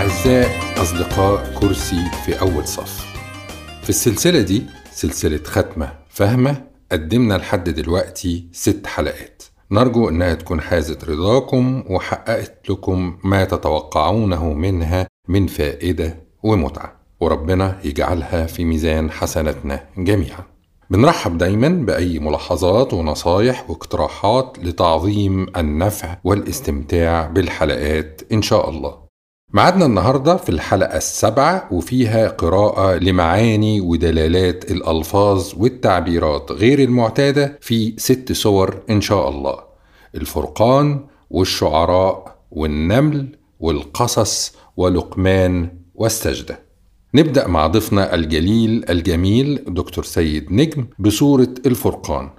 أعزاء 0.00 0.50
أصدقاء 0.82 1.54
كرسي 1.60 2.04
في 2.24 2.40
أول 2.40 2.66
صف. 2.66 3.06
في 3.82 3.90
السلسلة 3.90 4.40
دي 4.40 4.62
سلسلة 4.92 5.40
ختمة 5.44 5.92
فهمة 6.08 6.64
قدمنا 6.92 7.34
لحد 7.34 7.70
دلوقتي 7.70 8.48
ست 8.52 8.86
حلقات. 8.86 9.42
نرجو 9.70 10.08
إنها 10.08 10.34
تكون 10.34 10.60
حازت 10.60 11.04
رضاكم 11.04 11.84
وحققت 11.90 12.70
لكم 12.70 13.18
ما 13.24 13.44
تتوقعونه 13.44 14.52
منها 14.52 15.06
من 15.28 15.46
فائدة 15.46 16.16
ومتعة 16.42 17.00
وربنا 17.20 17.78
يجعلها 17.84 18.46
في 18.46 18.64
ميزان 18.64 19.10
حسناتنا 19.10 19.84
جميعا. 19.98 20.44
بنرحب 20.90 21.38
دايما 21.38 21.68
بأي 21.68 22.18
ملاحظات 22.18 22.94
ونصايح 22.94 23.70
واقتراحات 23.70 24.58
لتعظيم 24.62 25.46
النفع 25.56 26.16
والاستمتاع 26.24 27.26
بالحلقات 27.26 28.22
إن 28.32 28.42
شاء 28.42 28.70
الله. 28.70 28.99
معادنا 29.52 29.86
النهاردة 29.86 30.36
في 30.36 30.48
الحلقة 30.48 30.96
السابعة 30.96 31.68
وفيها 31.70 32.28
قراءة 32.28 32.98
لمعاني 32.98 33.80
ودلالات 33.80 34.70
الألفاظ 34.70 35.52
والتعبيرات 35.56 36.52
غير 36.52 36.78
المعتادة 36.78 37.58
في 37.60 37.94
ست 37.98 38.32
سور 38.32 38.82
إن 38.90 39.00
شاء 39.00 39.28
الله. 39.28 39.58
الفرقان 40.14 41.06
والشعراء 41.30 42.36
والنمل 42.50 43.36
والقصص 43.60 44.54
ولقمان 44.76 45.68
والسجدة. 45.94 46.58
نبدأ 47.14 47.48
مع 47.48 47.66
ضيفنا 47.66 48.14
الجليل 48.14 48.84
الجميل 48.90 49.64
دكتور 49.68 50.04
سيد 50.04 50.52
نجم 50.52 50.86
بسورة 50.98 51.54
الفرقان. 51.66 52.30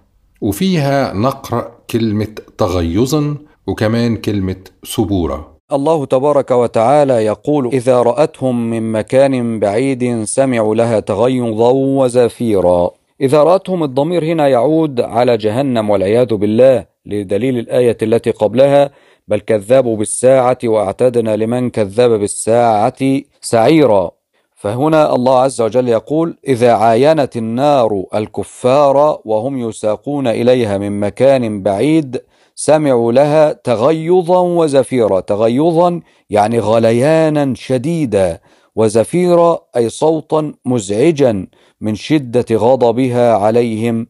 وفيها 0.41 1.13
نقرأ 1.13 1.72
كلمة 1.89 2.35
تغيظا 2.57 3.35
وكمان 3.67 4.17
كلمة 4.17 4.63
صبورة 4.83 5.50
الله 5.73 6.05
تبارك 6.05 6.52
وتعالى 6.52 7.25
يقول 7.25 7.67
إذا 7.67 8.02
رأتهم 8.02 8.69
من 8.69 8.91
مكان 8.91 9.59
بعيد 9.59 10.23
سمعوا 10.23 10.75
لها 10.75 11.00
تغيظا 11.00 11.72
وزفيرا. 11.72 12.91
إذا 13.22 13.44
رأتهم 13.44 13.83
الضمير 13.83 14.23
هنا 14.23 14.47
يعود 14.47 15.02
على 15.02 15.38
جهنم 15.38 15.89
والعياذ 15.89 16.33
بالله 16.36 16.86
لدليل 17.05 17.58
الآية 17.58 17.97
التي 18.02 18.31
قبلها 18.31 18.89
بل 19.28 19.39
كذبوا 19.39 19.97
بالساعة 19.97 20.58
وأعتدنا 20.63 21.36
لمن 21.36 21.69
كذب 21.69 22.11
بالساعة 22.11 23.22
سعيرا. 23.41 24.11
فهنا 24.56 25.16
الله 25.16 25.39
عز 25.39 25.61
وجل 25.61 25.88
يقول 25.88 26.38
إذا 26.47 26.72
عاينت 26.72 27.38
النار 27.38 28.03
الكفار 28.16 29.19
وهم 29.25 29.69
يساقون 29.69 30.28
إليها 30.28 30.78
من 30.78 31.00
مكان 31.00 31.63
بعيد 31.63 32.22
سمعوا 32.61 33.11
لها 33.11 33.53
تغيظا 33.53 34.39
وزفيرا. 34.39 35.19
تغيظا 35.19 36.01
يعني 36.29 36.59
غليانا 36.59 37.53
شديدا. 37.55 38.39
وزفيرا 38.75 39.59
أي 39.77 39.89
صوتا 39.89 40.53
مزعجا 40.65 41.47
من 41.81 41.95
شدة 41.95 42.45
غضبها 42.51 43.33
عليهم. 43.33 44.07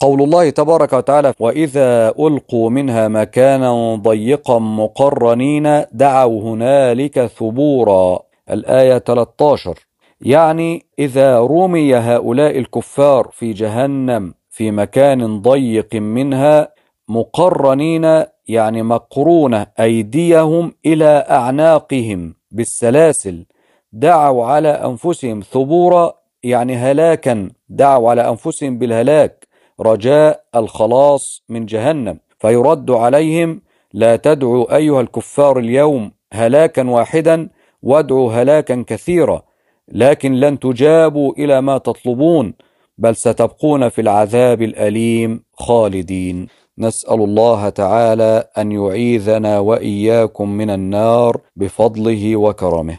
قول 0.00 0.22
الله 0.22 0.50
تبارك 0.50 0.92
وتعالى 0.92 1.32
وإذا 1.40 2.08
ألقوا 2.08 2.70
منها 2.70 3.08
مكانا 3.08 3.96
ضيقا 3.96 4.58
مقرنين 4.58 5.84
دعوا 5.92 6.42
هنالك 6.42 7.26
ثبورا 7.26 8.20
الآية 8.50 8.98
13 8.98 9.78
يعني 10.20 10.86
إذا 10.98 11.40
رمي 11.40 11.94
هؤلاء 11.96 12.58
الكفار 12.58 13.28
في 13.32 13.52
جهنم 13.52 14.34
في 14.50 14.70
مكان 14.70 15.42
ضيق 15.42 15.94
منها 15.94 16.77
مقرنين 17.08 18.24
يعني 18.48 18.82
مقرونة 18.82 19.66
أيديهم 19.80 20.72
إلى 20.86 21.26
أعناقهم 21.30 22.34
بالسلاسل 22.50 23.44
دعوا 23.92 24.46
على 24.46 24.68
أنفسهم 24.68 25.40
ثبورا 25.40 26.14
يعني 26.42 26.76
هلاكا 26.76 27.48
دعوا 27.68 28.10
على 28.10 28.28
أنفسهم 28.28 28.78
بالهلاك 28.78 29.48
رجاء 29.80 30.44
الخلاص 30.54 31.42
من 31.48 31.66
جهنم. 31.66 32.18
فيرد 32.38 32.90
عليهم 32.90 33.62
لا 33.92 34.16
تدعوا 34.16 34.76
أيها 34.76 35.00
الكفار 35.00 35.58
اليوم 35.58 36.12
هلاكا 36.32 36.90
واحدا 36.90 37.48
وادعوا 37.82 38.32
هلاكا 38.32 38.84
كثيرا 38.86 39.42
لكن 39.88 40.34
لن 40.34 40.58
تجابوا 40.58 41.32
إلى 41.32 41.60
ما 41.60 41.78
تطلبون 41.78 42.54
بل 42.98 43.16
ستبقون 43.16 43.88
في 43.88 44.00
العذاب 44.00 44.62
الأليم 44.62 45.42
خالدين. 45.52 46.46
نسأل 46.78 47.20
الله 47.22 47.68
تعالى 47.68 48.48
أن 48.58 48.72
يعيذنا 48.72 49.58
وإياكم 49.58 50.50
من 50.50 50.70
النار 50.70 51.40
بفضله 51.56 52.36
وكرمه. 52.36 52.98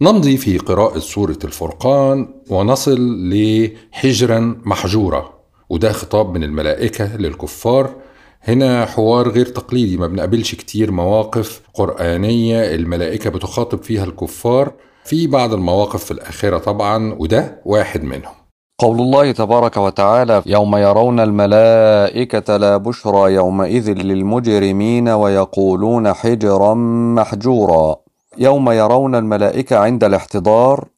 نمضي 0.00 0.36
في 0.36 0.58
قراءة 0.58 0.98
سورة 0.98 1.38
الفرقان 1.44 2.28
ونصل 2.50 2.98
لحجرا 3.28 4.60
محجورة 4.64 5.32
وده 5.70 5.92
خطاب 5.92 6.34
من 6.34 6.44
الملائكة 6.44 7.16
للكفار. 7.16 7.94
هنا 8.42 8.86
حوار 8.86 9.28
غير 9.28 9.46
تقليدي 9.46 9.96
ما 9.96 10.06
بنقابلش 10.06 10.54
كتير 10.54 10.90
مواقف 10.90 11.60
قرآنية 11.74 12.74
الملائكة 12.74 13.30
بتخاطب 13.30 13.82
فيها 13.82 14.04
الكفار. 14.04 14.72
في 15.04 15.26
بعض 15.26 15.54
المواقف 15.54 16.04
في 16.04 16.10
الآخرة 16.10 16.58
طبعا 16.58 17.16
وده 17.18 17.62
واحد 17.64 18.04
منهم. 18.04 18.35
قول 18.78 19.00
الله 19.00 19.32
تبارك 19.32 19.76
وتعالى 19.76 20.42
يوم 20.46 20.76
يرون 20.76 21.20
الملائكة 21.20 22.56
لا 22.56 22.76
بشرى 22.76 23.34
يومئذ 23.34 23.90
للمجرمين 23.90 25.08
ويقولون 25.08 26.12
حجرا 26.12 26.74
محجورا. 27.14 27.96
يوم 28.38 28.70
يرون 28.70 29.14
الملائكة 29.14 29.78
عند 29.78 30.04
الاحتضار 30.04 30.88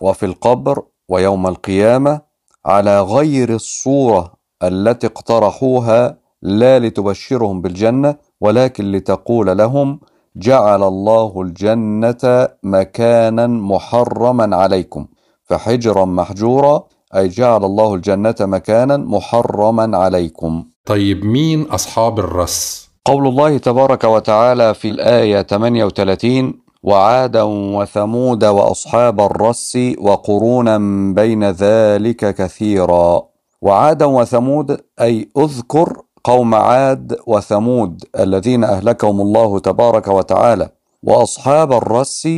وفي 0.00 0.26
القبر 0.26 0.82
ويوم 1.08 1.46
القيامة 1.46 2.20
على 2.66 3.02
غير 3.02 3.54
الصورة 3.54 4.32
التي 4.62 5.06
اقترحوها 5.06 6.18
لا 6.42 6.78
لتبشرهم 6.78 7.60
بالجنة 7.60 8.14
ولكن 8.40 8.92
لتقول 8.92 9.58
لهم 9.58 10.00
جعل 10.36 10.82
الله 10.82 11.42
الجنة 11.42 12.48
مكانا 12.62 13.46
محرما 13.46 14.56
عليكم 14.56 15.06
فحجرا 15.44 16.04
محجورا 16.04 16.84
أي 17.16 17.28
جعل 17.28 17.64
الله 17.64 17.94
الجنة 17.94 18.34
مكانا 18.40 18.96
محرما 18.96 19.98
عليكم. 19.98 20.64
طيب 20.86 21.24
مين 21.24 21.62
أصحاب 21.62 22.18
الرس؟ 22.18 22.88
قول 23.04 23.26
الله 23.26 23.58
تبارك 23.58 24.04
وتعالى 24.04 24.74
في 24.74 24.88
الآية 24.88 25.42
38 25.42 26.54
وعادا 26.82 27.42
وثمود 27.42 28.44
وأصحاب 28.44 29.20
الرس 29.20 29.78
وقرونا 29.98 30.78
بين 31.14 31.50
ذلك 31.50 32.34
كثيرا. 32.34 33.22
وعادا 33.62 34.04
وثمود 34.04 34.80
أي 35.00 35.28
أذكر 35.38 36.02
قوم 36.24 36.54
عاد 36.54 37.18
وثمود 37.26 38.04
الذين 38.18 38.64
أهلكهم 38.64 39.20
الله 39.20 39.58
تبارك 39.58 40.08
وتعالى. 40.08 40.68
وأصحاب 41.02 41.72
الرس 41.72 42.28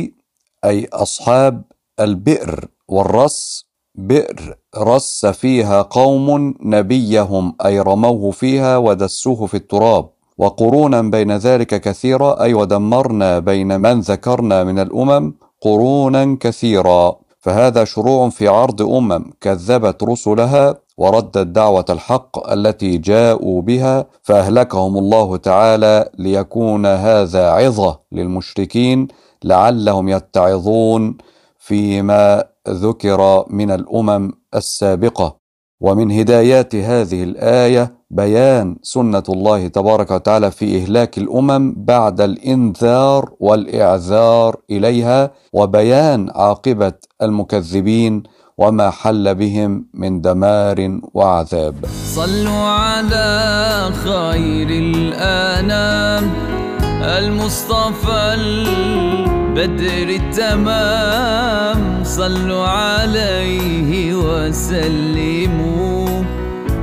أي 0.65 0.87
أصحاب 0.93 1.63
البئر 1.99 2.65
والرس 2.87 3.68
بئر 3.95 4.55
رس 4.77 5.25
فيها 5.25 5.81
قوم 5.81 6.55
نبيهم 6.61 7.55
أي 7.65 7.79
رموه 7.79 8.31
فيها 8.31 8.77
ودسوه 8.77 9.45
في 9.45 9.53
التراب. 9.53 10.09
وقرونا 10.37 11.01
بين 11.01 11.31
ذلك 11.31 11.81
كثيرا 11.81 12.41
أي 12.41 12.53
ودمرنا 12.53 13.39
بين 13.39 13.81
من 13.81 13.99
ذكرنا 13.99 14.63
من 14.63 14.79
الأمم 14.79 15.33
قرونا 15.61 16.37
كثيرا. 16.39 17.15
فهذا 17.39 17.83
شروع 17.83 18.29
في 18.29 18.47
عرض 18.47 18.81
أمم 18.81 19.31
كذبت 19.41 20.03
رسلها 20.03 20.75
وردت 20.97 21.37
دعوة 21.37 21.85
الحق 21.89 22.51
التي 22.51 22.97
جاءوا 22.97 23.61
بها 23.61 24.05
فأهلكهم 24.23 24.97
الله 24.97 25.37
تعالى 25.37 26.09
ليكون 26.17 26.85
هذا 26.85 27.49
عظة 27.49 27.99
للمشركين 28.11 29.07
لعلهم 29.43 30.09
يتعظون 30.09 31.17
فيما 31.59 32.43
ذكر 32.67 33.45
من 33.49 33.71
الأمم 33.71 34.31
السابقة. 34.55 35.39
ومن 35.81 36.11
هدايات 36.11 36.75
هذه 36.75 37.23
الآية 37.23 37.99
بيان 38.11 38.77
سنة 38.83 39.23
الله 39.29 39.67
تبارك 39.67 40.11
وتعالى 40.11 40.51
في 40.51 40.77
إهلاك 40.77 41.17
الأمم 41.17 41.73
بعد 41.77 42.21
الإنذار 42.21 43.31
والإعذار 43.39 44.55
إليها 44.69 45.31
وبيان 45.53 46.29
عاقبة 46.35 46.93
المكذبين 47.21 48.23
وما 48.57 48.89
حل 48.89 49.35
بهم 49.35 49.85
من 49.93 50.21
دمار 50.21 50.99
وعذاب. 51.13 51.75
صلوا 52.15 52.51
على 52.51 53.91
خير 53.93 54.69
الأنام. 54.69 56.58
المصطفى 57.01 58.35
البدر 58.39 60.09
التمام 60.21 62.03
صلوا 62.03 62.67
عليه 62.67 64.13
وسلموا. 64.15 65.69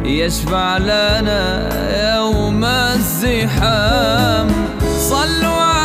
يشفع 0.04 0.78
لنا 0.78 1.68
يوم 2.16 2.64
الزحام. 2.64 4.48
صلوا 4.98 5.75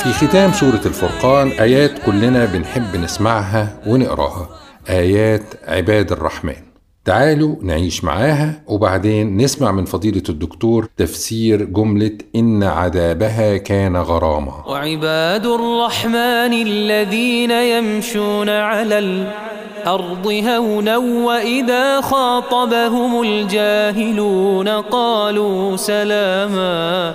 في 0.00 0.12
ختام 0.12 0.52
سورة 0.52 0.80
الفرقان 0.86 1.48
آيات 1.48 1.90
كلنا 2.06 2.44
بنحب 2.44 2.96
نسمعها 2.96 3.68
ونقراها. 3.86 4.48
آيات 4.88 5.42
عباد 5.68 6.12
الرحمن. 6.12 6.54
تعالوا 7.04 7.56
نعيش 7.62 8.04
معاها 8.04 8.62
وبعدين 8.66 9.36
نسمع 9.36 9.72
من 9.72 9.84
فضيلة 9.84 10.22
الدكتور 10.28 10.88
تفسير 10.96 11.64
جملة 11.64 12.18
إن 12.36 12.62
عذابها 12.62 13.56
كان 13.56 13.96
غراما. 13.96 14.64
وعباد 14.66 15.46
الرحمن 15.46 16.52
الذين 16.66 17.50
يمشون 17.50 18.48
على 18.48 18.98
الأرض 18.98 20.26
هونا 20.26 20.96
وإذا 20.96 22.00
خاطبهم 22.00 23.22
الجاهلون 23.22 24.68
قالوا 24.68 25.76
سلاما. 25.76 27.14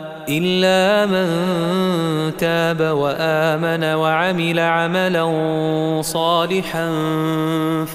إلا 0.29 1.05
من 1.05 1.27
تاب 2.37 2.81
وآمن 2.81 3.83
وعمل 3.83 4.59
عملا 4.59 5.31
صالحا 6.01 6.89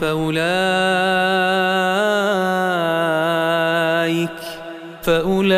فأولئك 0.00 0.56
فأولئك 5.02 5.56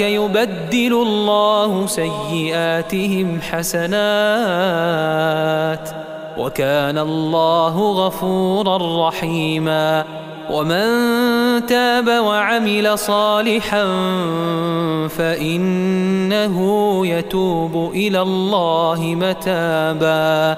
يبدل 0.00 0.92
الله 0.92 1.86
سيئاتهم 1.86 3.40
حسنات 3.40 3.94
وكان 6.38 6.98
الله 6.98 8.06
غفورا 8.06 9.08
رحيما 9.08 10.04
ومن 10.50 10.88
تاب 11.58 12.08
وعمل 12.08 12.98
صالحا 12.98 13.84
فإنه 15.08 16.56
يتوب 17.06 17.92
إلى 17.94 18.22
الله 18.22 19.00
متابا. 19.00 20.56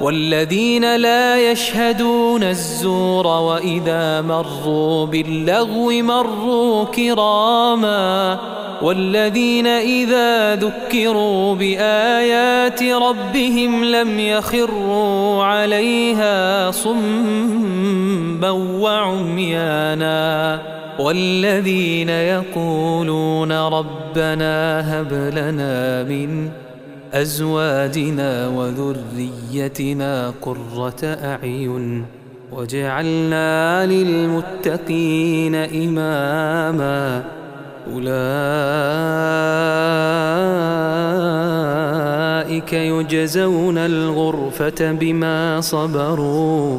والذين 0.00 0.96
لا 0.96 1.50
يشهدون 1.50 2.42
الزور 2.42 3.26
وإذا 3.26 4.20
مروا 4.20 5.06
باللغو 5.06 5.90
مروا 5.90 6.84
كراما. 6.84 8.38
والذين 8.82 9.66
إذا 9.66 10.54
ذكروا 10.54 11.54
بآيات 11.54 12.82
ربهم 12.82 13.84
لم 13.84 14.20
يخروا 14.20 15.44
عليها 15.44 16.70
صما 16.70 18.50
وعميانا 18.80 20.60
والذين 20.98 22.08
يقولون 22.08 23.52
ربنا 23.52 24.80
هب 25.00 25.12
لنا 25.12 26.02
من 26.02 26.50
أزواجنا 27.14 28.48
وذريتنا 28.48 30.32
قرة 30.42 31.04
أعين 31.04 32.04
وجعلنا 32.52 33.86
للمتقين 33.86 35.54
إماما 35.54 37.24
أولئك 37.86 38.06
يجزون 42.72 43.78
الغرفة 43.78 44.92
بما 44.92 45.60
صبروا 45.60 46.78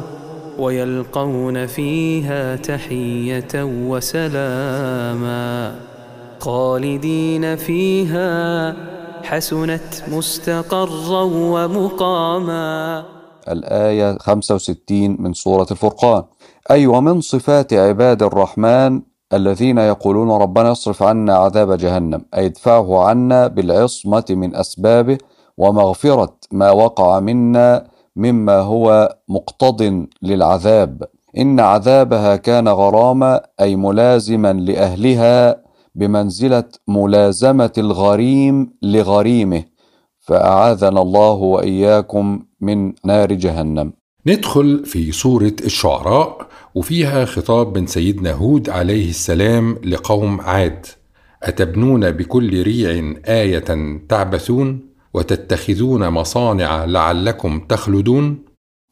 ويلقون 0.58 1.66
فيها 1.66 2.56
تحية 2.56 3.48
وسلاما 3.88 5.74
خالدين 6.40 7.56
فيها 7.56 8.76
حسنت 9.22 10.04
مستقرا 10.08 11.22
ومقاما. 11.22 13.04
الآية 13.48 14.18
65 14.18 15.16
من 15.22 15.32
سورة 15.32 15.66
الفرقان. 15.70 16.22
أي 16.70 16.86
ومن 16.86 17.20
صفات 17.20 17.72
عباد 17.72 18.22
الرحمن 18.22 19.07
الذين 19.32 19.78
يقولون 19.78 20.30
ربنا 20.30 20.72
اصرف 20.72 21.02
عنا 21.02 21.34
عذاب 21.36 21.72
جهنم 21.72 22.24
أي 22.34 22.46
ادفعه 22.46 23.04
عنا 23.04 23.46
بالعصمة 23.46 24.24
من 24.30 24.56
أسبابه 24.56 25.18
ومغفرة 25.58 26.36
ما 26.52 26.70
وقع 26.70 27.20
منا 27.20 27.84
مما 28.16 28.58
هو 28.58 29.16
مقتض 29.28 30.06
للعذاب. 30.22 31.04
إن 31.38 31.60
عذابها 31.60 32.36
كان 32.36 32.68
غراما 32.68 33.40
أي 33.60 33.76
ملازما 33.76 34.52
لأهلها 34.52 35.62
بمنزلة 35.94 36.64
ملازمة 36.88 37.72
الغريم 37.78 38.72
لغريمه 38.82 39.64
فأعاذنا 40.20 41.02
الله 41.02 41.32
وإياكم 41.32 42.42
من 42.60 42.92
نار 43.04 43.32
جهنم. 43.32 43.92
ندخل 44.26 44.84
في 44.86 45.12
سورة 45.12 45.52
الشعراء 45.64 46.46
وفيها 46.74 47.24
خطاب 47.24 47.78
من 47.78 47.86
سيدنا 47.86 48.32
هود 48.32 48.70
عليه 48.70 49.10
السلام 49.10 49.78
لقوم 49.84 50.40
عاد 50.40 50.86
أتبنون 51.42 52.10
بكل 52.10 52.62
ريع 52.62 53.14
آية 53.26 53.98
تعبثون 54.08 54.80
وتتخذون 55.14 56.08
مصانع 56.08 56.84
لعلكم 56.84 57.60
تخلدون؟ 57.60 58.38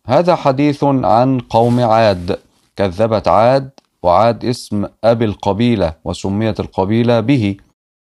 هذا 0.06 0.34
حديث 0.34 0.84
عن 0.84 1.40
قوم 1.40 1.80
عاد. 1.80 2.38
كذبت 2.76 3.28
عاد 3.28 3.70
وعاد 4.02 4.44
اسم 4.44 4.86
أبي 5.04 5.24
القبيلة 5.24 5.94
وسميت 6.04 6.60
القبيلة 6.60 7.20
به. 7.20 7.56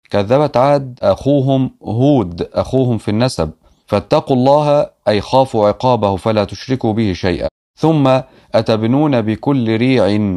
كذبت 0.10 0.58
عاد 0.58 1.00
أخوهم 1.02 1.72
هود 1.84 2.42
أخوهم 2.54 2.98
في 2.98 3.12
النسب. 3.12 3.52
فاتقوا 3.88 4.36
الله 4.36 4.90
أي 5.08 5.22
خافوا 5.22 5.68
عقابه 5.68 6.16
فلا 6.16 6.44
تشركوا 6.44 6.94
به 6.94 7.14
شيئا. 7.14 7.48
ثم 7.78 8.20
أتبنون 8.56 9.22
بكل 9.22 9.78
ريع 9.78 10.32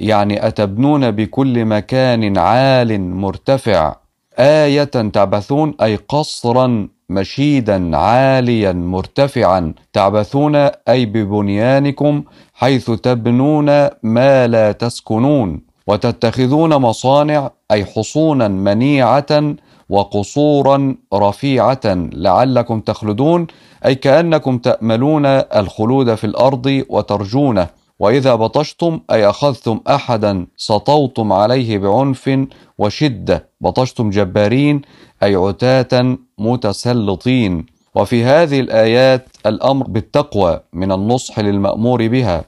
يعني 0.00 0.46
أتبنون 0.46 1.10
بكل 1.10 1.64
مكان 1.64 2.38
عال 2.38 3.00
مرتفع. 3.00 3.96
آية 4.38 4.84
تعبثون 4.84 5.74
أي 5.82 5.96
قصرا 5.96 6.88
مشيدا 7.08 7.96
عاليا 7.96 8.72
مرتفعا. 8.72 9.74
تعبثون 9.92 10.56
أي 10.88 11.06
ببنيانكم 11.06 12.22
حيث 12.54 12.90
تبنون 12.90 13.66
ما 14.02 14.46
لا 14.46 14.72
تسكنون. 14.72 15.60
وتتخذون 15.86 16.76
مصانع 16.76 17.50
أي 17.70 17.84
حصونا 17.84 18.48
منيعة 18.48 19.54
وقصورا 19.88 20.96
رفيعة 21.14 21.80
لعلكم 22.12 22.80
تخلدون 22.80 23.46
أي 23.86 23.94
كأنكم 23.94 24.58
تأملون 24.58 25.26
الخلود 25.26 26.14
في 26.14 26.24
الأرض 26.24 26.84
وترجونه. 26.88 27.66
وإذا 27.98 28.34
بطشتم 28.34 29.00
أي 29.10 29.30
أخذتم 29.30 29.80
أحدا 29.88 30.46
سطوتم 30.56 31.32
عليه 31.32 31.78
بعنف 31.78 32.46
وشدة. 32.78 33.48
بطشتم 33.60 34.10
جبارين 34.10 34.82
أي 35.22 35.34
عتاة 35.34 36.16
متسلطين. 36.38 37.66
وفي 37.94 38.24
هذه 38.24 38.60
الآيات 38.60 39.28
الأمر 39.46 39.86
بالتقوى 39.86 40.60
من 40.72 40.92
النصح 40.92 41.38
للمأمور 41.38 42.08
بها 42.08 42.44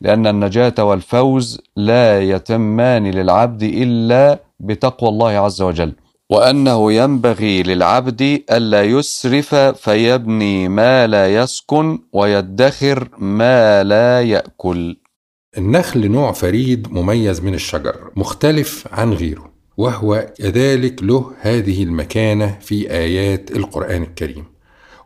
لأن 0.00 0.26
النجاة 0.26 0.74
والفوز 0.78 1.60
لا 1.76 2.22
يتمان 2.22 3.06
للعبد 3.06 3.62
إلا 3.62 4.38
بتقوى 4.60 5.08
الله 5.10 5.30
عز 5.30 5.62
وجل. 5.62 5.92
وأنه 6.32 6.92
ينبغي 6.92 7.62
للعبد 7.62 8.42
ألا 8.50 8.82
يسرف 8.82 9.54
فيبني 9.54 10.68
ما 10.68 11.06
لا 11.06 11.34
يسكن 11.34 11.98
ويدخر 12.12 13.08
ما 13.18 13.84
لا 13.84 14.22
يأكل. 14.22 14.96
النخل 15.58 16.10
نوع 16.10 16.32
فريد 16.32 16.92
مميز 16.92 17.40
من 17.40 17.54
الشجر 17.54 18.10
مختلف 18.16 18.88
عن 18.92 19.12
غيره 19.12 19.52
وهو 19.76 20.26
كذلك 20.38 21.02
له 21.02 21.32
هذه 21.40 21.82
المكانة 21.82 22.58
في 22.60 22.90
آيات 22.90 23.50
القرآن 23.50 24.02
الكريم. 24.02 24.44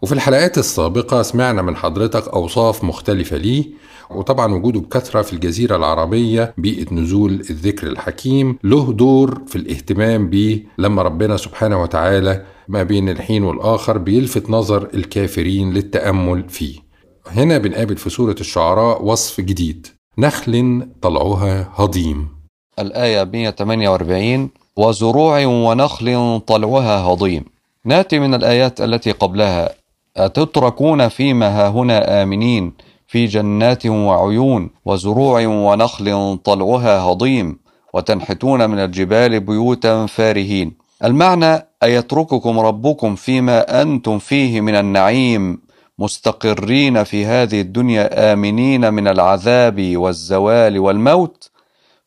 وفي 0.02 0.12
الحلقات 0.12 0.58
السابقة 0.58 1.22
سمعنا 1.22 1.62
من 1.62 1.76
حضرتك 1.76 2.28
أوصاف 2.28 2.84
مختلفة 2.84 3.36
ليه 3.36 3.64
وطبعا 4.10 4.54
وجوده 4.54 4.80
بكثرة 4.80 5.22
في 5.22 5.32
الجزيرة 5.32 5.76
العربية 5.76 6.54
بيئة 6.58 6.94
نزول 6.94 7.32
الذكر 7.32 7.86
الحكيم 7.86 8.58
له 8.64 8.92
دور 8.92 9.42
في 9.46 9.56
الاهتمام 9.56 10.30
بيه. 10.30 10.64
لما 10.78 11.02
ربنا 11.02 11.36
سبحانه 11.36 11.82
وتعالى 11.82 12.44
ما 12.68 12.82
بين 12.82 13.08
الحين 13.08 13.44
والآخر 13.44 13.98
بيلفت 13.98 14.50
نظر 14.50 14.88
الكافرين 14.94 15.72
للتأمل 15.72 16.48
فيه. 16.48 16.78
هنا 17.26 17.58
بنقابل 17.58 17.96
في 17.96 18.10
سورة 18.10 18.36
الشعراء 18.40 19.04
وصف 19.04 19.40
جديد. 19.40 19.86
نخل 20.18 20.88
طلعها 21.02 21.72
هضيم. 21.74 22.28
الآية 22.78 23.24
148 23.24 24.50
وزروع 24.76 25.46
ونخل 25.46 26.40
طلعها 26.46 27.00
هضيم. 27.00 27.44
نأتي 27.84 28.18
من 28.18 28.34
الآيات 28.34 28.80
التي 28.80 29.12
قبلها. 29.12 29.70
أتتركون 30.16 31.08
فيما 31.08 31.48
هاهنا 31.48 32.22
آمنين؟ 32.22 32.72
في 33.06 33.26
جنات 33.26 33.86
وعيون 33.86 34.70
وزروع 34.84 35.46
ونخل 35.46 36.38
طلعها 36.44 37.00
هضيم 37.00 37.58
وتنحتون 37.94 38.70
من 38.70 38.78
الجبال 38.78 39.40
بيوتا 39.40 40.06
فارهين. 40.06 40.72
المعنى 41.04 41.68
أيترككم 41.82 42.58
ربكم 42.60 43.14
فيما 43.14 43.82
أنتم 43.82 44.18
فيه 44.18 44.60
من 44.60 44.74
النعيم 44.74 45.58
مستقرين 45.98 47.04
في 47.04 47.26
هذه 47.26 47.60
الدنيا 47.60 48.32
آمنين 48.32 48.94
من 48.94 49.08
العذاب 49.08 49.96
والزوال 49.96 50.78
والموت. 50.78 51.50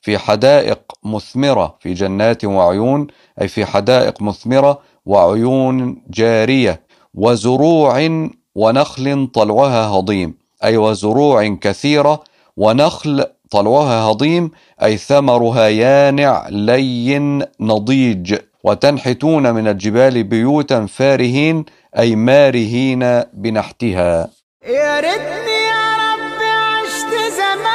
في 0.01 0.17
حدائق 0.17 0.79
مثمرة 1.03 1.75
في 1.79 1.93
جنات 1.93 2.45
وعيون 2.45 3.07
أي 3.41 3.47
في 3.47 3.65
حدائق 3.65 4.21
مثمرة 4.21 4.79
وعيون 5.05 6.01
جارية 6.09 6.81
وزروع 7.13 8.09
ونخل 8.55 9.27
طلعها 9.33 9.87
هضيم. 9.87 10.35
أي 10.63 10.77
وزروع 10.77 11.47
كثيرة 11.47 12.23
ونخل 12.57 13.25
طلعها 13.51 14.01
هضيم 14.01 14.51
أي 14.83 14.97
ثمرها 14.97 15.67
يانع 15.67 16.47
لين 16.49 17.43
نضيج. 17.59 18.35
وتنحتون 18.63 19.51
من 19.51 19.67
الجبال 19.67 20.23
بيوتا 20.23 20.85
فارهين 20.85 21.65
أي 21.99 22.15
مارهين 22.15 23.23
بنحتها. 23.33 24.29
يا 24.67 24.99
ريتني 24.99 25.59
يا 25.69 25.95
رب 25.95 26.41
عشت 26.41 27.13
زمان 27.37 27.69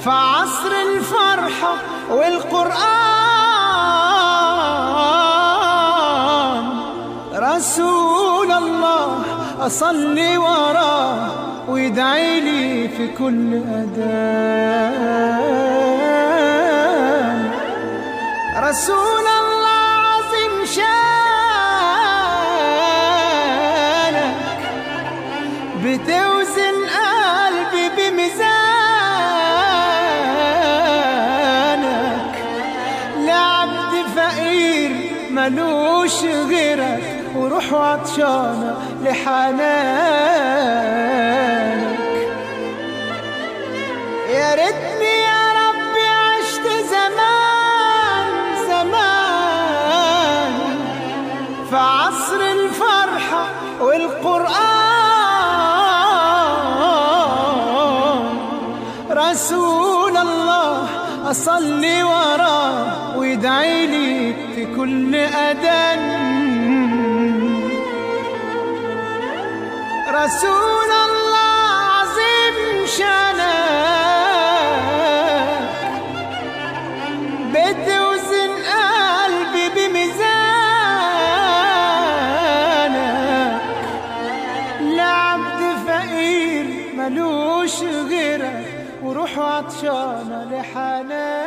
في 0.00 0.10
عصر 0.10 0.72
الفرحة 0.88 1.74
والقرآن 2.10 3.05
أصلي 9.66 10.38
وراه 10.38 11.30
ويدعي 11.68 12.40
لي 12.40 12.88
في 12.88 13.08
كل 13.18 13.54
أذان. 13.54 13.96
رسول 18.56 19.26
الله 19.40 19.86
عظيم 20.12 20.54
شانك 20.66 20.86
بتوزن 25.82 26.76
قلبي 26.96 27.84
بميزانك. 27.96 28.46
لعبد 33.18 33.92
فقير 34.16 34.92
ملوش 35.30 36.18
غيرك. 36.24 36.95
وروح 37.36 37.74
عطشانة 37.74 38.76
لحنانك. 39.02 40.36
يا 44.28 44.54
ريتني 44.54 45.14
يا 45.28 45.44
ربي 45.60 46.06
عشت 46.22 46.66
زمان 46.94 48.28
زمان. 48.68 50.52
في 51.70 51.76
عصر 51.76 52.40
الفرحة 52.40 53.44
والقرآن. 53.80 54.86
رسول 59.10 60.16
الله 60.16 60.88
أصلي 61.30 62.02
وراه 62.02 63.18
ويدعي 63.18 63.86
لي 63.86 64.34
في 64.54 64.66
كل 64.76 65.14
أذان. 65.14 66.15
رسول 70.24 70.90
الله 71.06 71.62
عظيم 71.92 72.86
شانك 72.86 74.36
بتوزن 77.52 78.52
قلبي 78.72 79.66
بميزانك 79.76 80.36
لعبد 84.80 85.60
فقير 85.86 86.66
ملوش 86.98 87.76
غيرك 87.82 88.66
وروح 89.02 89.38
عطشانة 89.38 90.44
لحنانك 90.52 91.46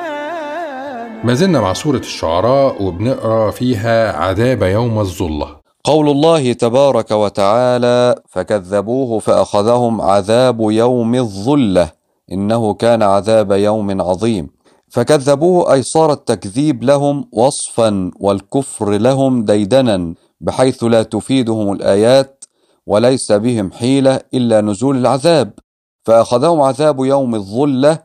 ما 1.26 1.34
زلنا 1.34 1.62
مع 1.62 1.74
سورة 1.74 1.98
الشعراء 1.98 2.84
وبنقرأ 2.84 3.52
فيها 3.52 4.18
عذاب 4.18 4.64
يوم 4.64 5.00
الظلة. 5.00 5.59
قول 5.84 6.10
الله 6.10 6.54
تبارك 6.54 7.12
وتعالى 7.12 8.16
فكذبوه 8.30 9.20
فأخذهم 9.20 10.02
عذاب 10.02 10.62
يوم 10.62 11.16
الظلة 11.16 11.92
إنه 12.32 12.74
كان 12.74 13.04
عذاب 13.04 13.52
يوم 13.52 14.02
عظيم. 14.02 14.50
فكذبوه 14.90 15.74
أي 15.74 15.84
صار 15.84 16.12
التكذيب 16.14 16.84
لهم 16.84 17.30
وصفا 17.32 18.12
والكفر 18.20 18.92
لهم 18.92 19.46
ديدنا 19.46 20.14
بحيث 20.42 20.84
لا 20.84 21.04
تفيدهم 21.04 21.72
الآيات 21.72 22.46
وليس 22.88 23.32
بهم 23.32 23.72
حيلة 23.72 24.20
إلا 24.34 24.62
نزول 24.62 24.98
العذاب. 24.98 25.54
فأخذهم 26.04 26.62
عذاب 26.62 27.00
يوم 27.06 27.36
الظلة 27.36 28.00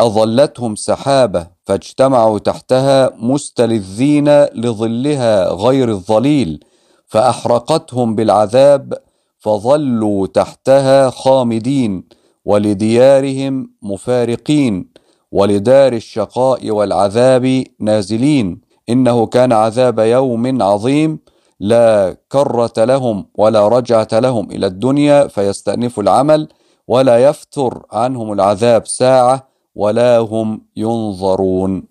أظلتهم 0.00 0.76
سحابة 0.76 1.46
فاجتمعوا 1.64 2.38
تحتها 2.38 3.10
مستلذين 3.18 4.44
لظلها 4.44 5.52
غير 5.52 5.88
الظليل. 5.88 6.64
فأحرقتهم 7.08 8.14
بالعذاب 8.14 8.94
فظلوا 9.38 10.26
تحتها 10.26 11.10
خامدين 11.10 12.04
ولديارهم 12.44 13.70
مفارقين 13.82 14.88
ولدار 15.32 15.92
الشقاء 15.92 16.70
والعذاب 16.70 17.64
نازلين 17.80 18.60
إنه 18.88 19.26
كان 19.26 19.52
عذاب 19.52 19.98
يوم 19.98 20.62
عظيم 20.62 21.18
لا 21.60 22.16
كرة 22.28 22.72
لهم 22.84 23.26
ولا 23.34 23.68
رجعة 23.68 24.08
لهم 24.12 24.50
إلى 24.50 24.66
الدنيا 24.66 25.26
فيستأنفوا 25.26 26.02
العمل 26.02 26.48
ولا 26.88 27.18
يفتر 27.18 27.82
عنهم 27.92 28.32
العذاب 28.32 28.86
ساعة 28.86 29.48
ولا 29.74 30.18
هم 30.18 30.60
ينظرون. 30.76 31.82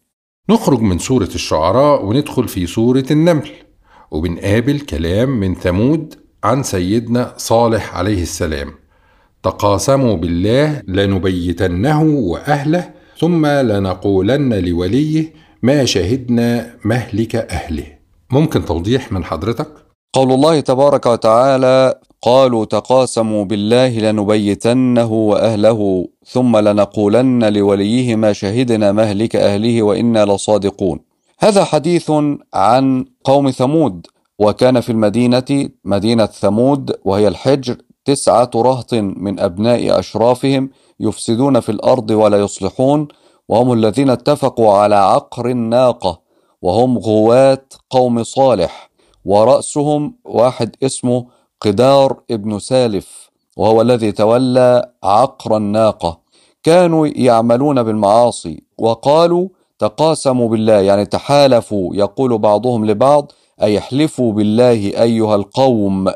نخرج 0.50 0.82
من 0.82 0.98
سورة 0.98 1.30
الشعراء 1.36 2.06
وندخل 2.06 2.48
في 2.48 2.68
سورة 2.68 3.06
النمل. 3.12 3.67
وبنقابل 4.12 4.80
كلام 4.80 5.30
من 5.30 5.56
ثمود 5.56 6.16
عن 6.44 6.64
سيدنا 6.64 7.34
صالح 7.38 7.96
عليه 7.98 8.22
السلام. 8.22 8.72
تقاسموا 9.44 10.16
بالله 10.16 10.82
لنبيتنه 10.88 12.04
وأهله 12.04 12.90
ثم 13.20 13.46
لنقولن 13.46 14.54
لوليه 14.54 15.34
ما 15.64 15.86
شهدنا 15.86 16.76
مهلك 16.86 17.36
أهله. 17.36 17.86
ممكن 18.32 18.66
توضيح 18.66 19.12
من 19.12 19.24
حضرتك؟ 19.24 19.68
قول 20.14 20.32
الله 20.32 20.60
تبارك 20.60 21.06
وتعالى 21.06 22.00
قالوا 22.22 22.66
تقاسموا 22.66 23.46
بالله 23.46 24.00
لنبيتنه 24.00 25.12
وأهله 25.14 26.08
ثم 26.26 26.58
لنقولن 26.58 27.54
لوليه 27.54 28.16
ما 28.16 28.34
شهدنا 28.34 28.92
مهلك 28.92 29.36
أهله 29.36 29.84
وإنا 29.84 30.26
لصادقون. 30.26 31.07
هذا 31.40 31.64
حديث 31.64 32.12
عن 32.54 33.06
قوم 33.24 33.52
ثمود 33.52 34.08
وكان 34.40 34.80
في 34.80 34.92
المدينة 34.92 35.70
مدينة 35.84 36.26
ثمود 36.26 36.96
وهي 37.06 37.28
الحجر 37.28 37.78
تسعة 38.06 38.52
رهط 38.56 38.94
من 38.94 39.40
أبناء 39.40 40.00
أشرافهم 40.00 40.70
يفسدون 41.00 41.60
في 41.60 41.72
الأرض 41.72 42.12
ولا 42.12 42.38
يصلحون 42.38 43.08
وهم 43.50 43.74
الذين 43.74 44.10
اتفقوا 44.10 44.74
على 44.74 44.96
عقر 44.96 45.50
الناقة 45.50 46.22
وهم 46.62 46.98
غواة 46.98 47.66
قوم 47.90 48.24
صالح 48.24 48.90
ورأسهم 49.26 50.16
واحد 50.26 50.76
اسمه 50.84 51.26
قدار 51.62 52.20
ابن 52.32 52.60
سالف 52.60 53.30
وهو 53.58 53.82
الذي 53.82 54.12
تولى 54.12 54.92
عقر 55.04 55.58
الناقة. 55.58 56.20
كانوا 56.64 57.08
يعملون 57.08 57.84
بالمعاصي 57.84 58.64
وقالوا 58.78 59.48
تقاسموا 59.80 60.50
بالله 60.50 60.74
يعني 60.74 61.06
تحالفوا 61.06 61.96
يقول 61.96 62.38
بعضهم 62.38 62.86
لبعض 62.86 63.32
أي 63.64 63.78
احلفوا 63.78 64.34
بالله 64.34 65.02
أيها 65.02 65.36
القوم؟ 65.36 66.12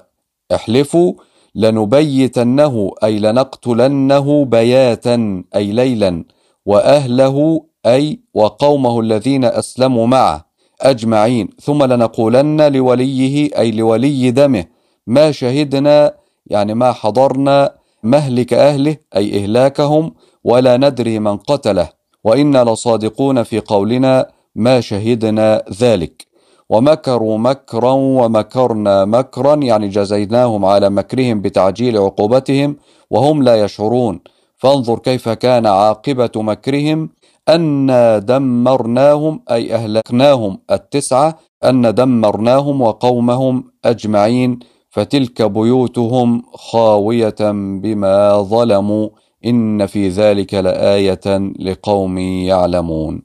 احلفوا 0.55 1.13
لنبيتنه 1.55 2.91
أي 3.03 3.19
لنقتلنه 3.19 4.45
بياتا 4.45 5.43
أي 5.55 5.71
ليلا 5.71 6.23
وأهله 6.65 7.65
أي 7.85 8.19
وقومه 8.33 8.99
الذين 8.99 9.45
أسلموا 9.45 10.07
معه 10.07 10.45
أجمعين. 10.81 11.49
ثم 11.61 11.83
لنقولن 11.83 12.73
لوليه 12.73 13.49
أي 13.57 13.71
لولي 13.71 14.31
دمه 14.31 14.65
ما 15.07 15.31
شهدنا 15.31 16.13
يعني 16.47 16.73
ما 16.73 16.91
حضرنا 16.91 17.75
مهلك 18.03 18.53
أهله 18.53 18.97
أي 19.15 19.43
إهلاكهم 19.43 20.13
ولا 20.43 20.77
ندري 20.77 21.19
من 21.19 21.37
قتله. 21.37 22.00
وإنا 22.23 22.63
لصادقون 22.63 23.43
في 23.43 23.59
قولنا 23.59 24.27
ما 24.55 24.81
شهدنا 24.81 25.63
ذلك. 25.81 26.27
ومكروا 26.69 27.37
مكرا 27.37 27.91
ومكرنا 27.91 29.05
مكرا 29.05 29.55
يعني 29.55 29.87
جزيناهم 29.87 30.65
على 30.65 30.89
مكرهم 30.89 31.41
بتعجيل 31.41 31.97
عقوبتهم 31.97 32.75
وهم 33.09 33.43
لا 33.43 33.55
يشعرون. 33.63 34.19
فانظر 34.57 34.99
كيف 34.99 35.29
كان 35.29 35.65
عاقبة 35.65 36.31
مكرهم 36.35 37.09
أن 37.49 37.87
دمرناهم 38.25 39.41
أي 39.51 39.75
أهلكناهم 39.75 40.59
التسعة 40.71 41.37
أن 41.63 41.95
دمرناهم 41.95 42.81
وقومهم 42.81 43.63
أجمعين 43.85 44.59
فتلك 44.89 45.41
بيوتهم 45.41 46.43
خاوية 46.53 47.35
بما 47.81 48.41
ظلموا. 48.41 49.09
إن 49.45 49.85
في 49.85 50.09
ذلك 50.09 50.53
لآية 50.53 51.51
لقوم 51.59 52.17
يعلمون 52.17 53.21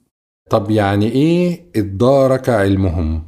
طب 0.49 0.71
يعني 0.71 1.11
إيه 1.11 1.65
ادارك 1.75 2.49
علمهم؟ 2.49 3.23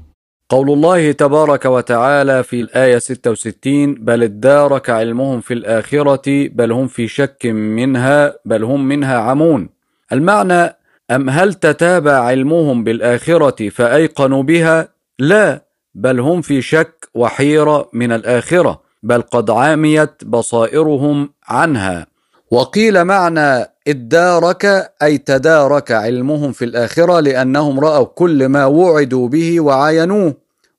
قول 0.50 0.72
الله 0.72 1.12
تبارك 1.12 1.66
وتعالى 1.66 2.44
في 2.44 2.62
الآية 2.62 2.98
66 2.98 3.94
بل 3.96 4.24
ادارك 4.24 4.90
علمهم 4.90 5.42
في 5.42 5.54
الآخرة 5.54 6.48
بل 6.48 6.72
هم 6.72 6.88
في 6.88 7.08
شك 7.08 7.46
منها 7.46 8.34
بل 8.46 8.64
هم 8.64 8.86
منها 8.88 9.18
عمون 9.18 9.70
المعنى 10.12 10.76
أم 11.12 11.30
هل 11.30 11.54
تتابع 11.54 12.12
علمهم 12.12 12.84
بالآخرة 12.84 13.70
فأيقنوا 13.70 14.44
بها؟ 14.44 14.88
لا 15.20 15.66
بل 15.96 16.20
هم 16.20 16.42
في 16.42 16.62
شك 16.62 17.10
وحيرة 17.14 17.90
من 17.94 18.12
الآخرة 18.12 18.82
بل 19.04 19.22
قد 19.22 19.50
عاميت 19.50 20.24
بصائرهم 20.26 21.30
عنها 21.48 22.08
وقيل 22.52 23.04
معنى 23.04 23.66
ادارك 23.88 24.92
أي 25.04 25.18
تدارك 25.18 25.92
علمهم 25.92 26.52
في 26.52 26.66
الآخرة 26.66 27.20
لأنهم 27.20 27.80
رأوا 27.80 28.06
كل 28.06 28.46
ما 28.46 28.66
وعدوا 28.66 29.28
به 29.28 29.60
وعاينوه 29.60 30.34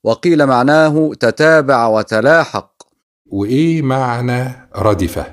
وقيل 0.04 0.46
معناه 0.46 1.10
تتابع 1.20 1.86
وتلاحق 1.86 2.70
وإيه 3.26 3.82
معنى 3.82 4.68
ردفة؟ 4.76 5.26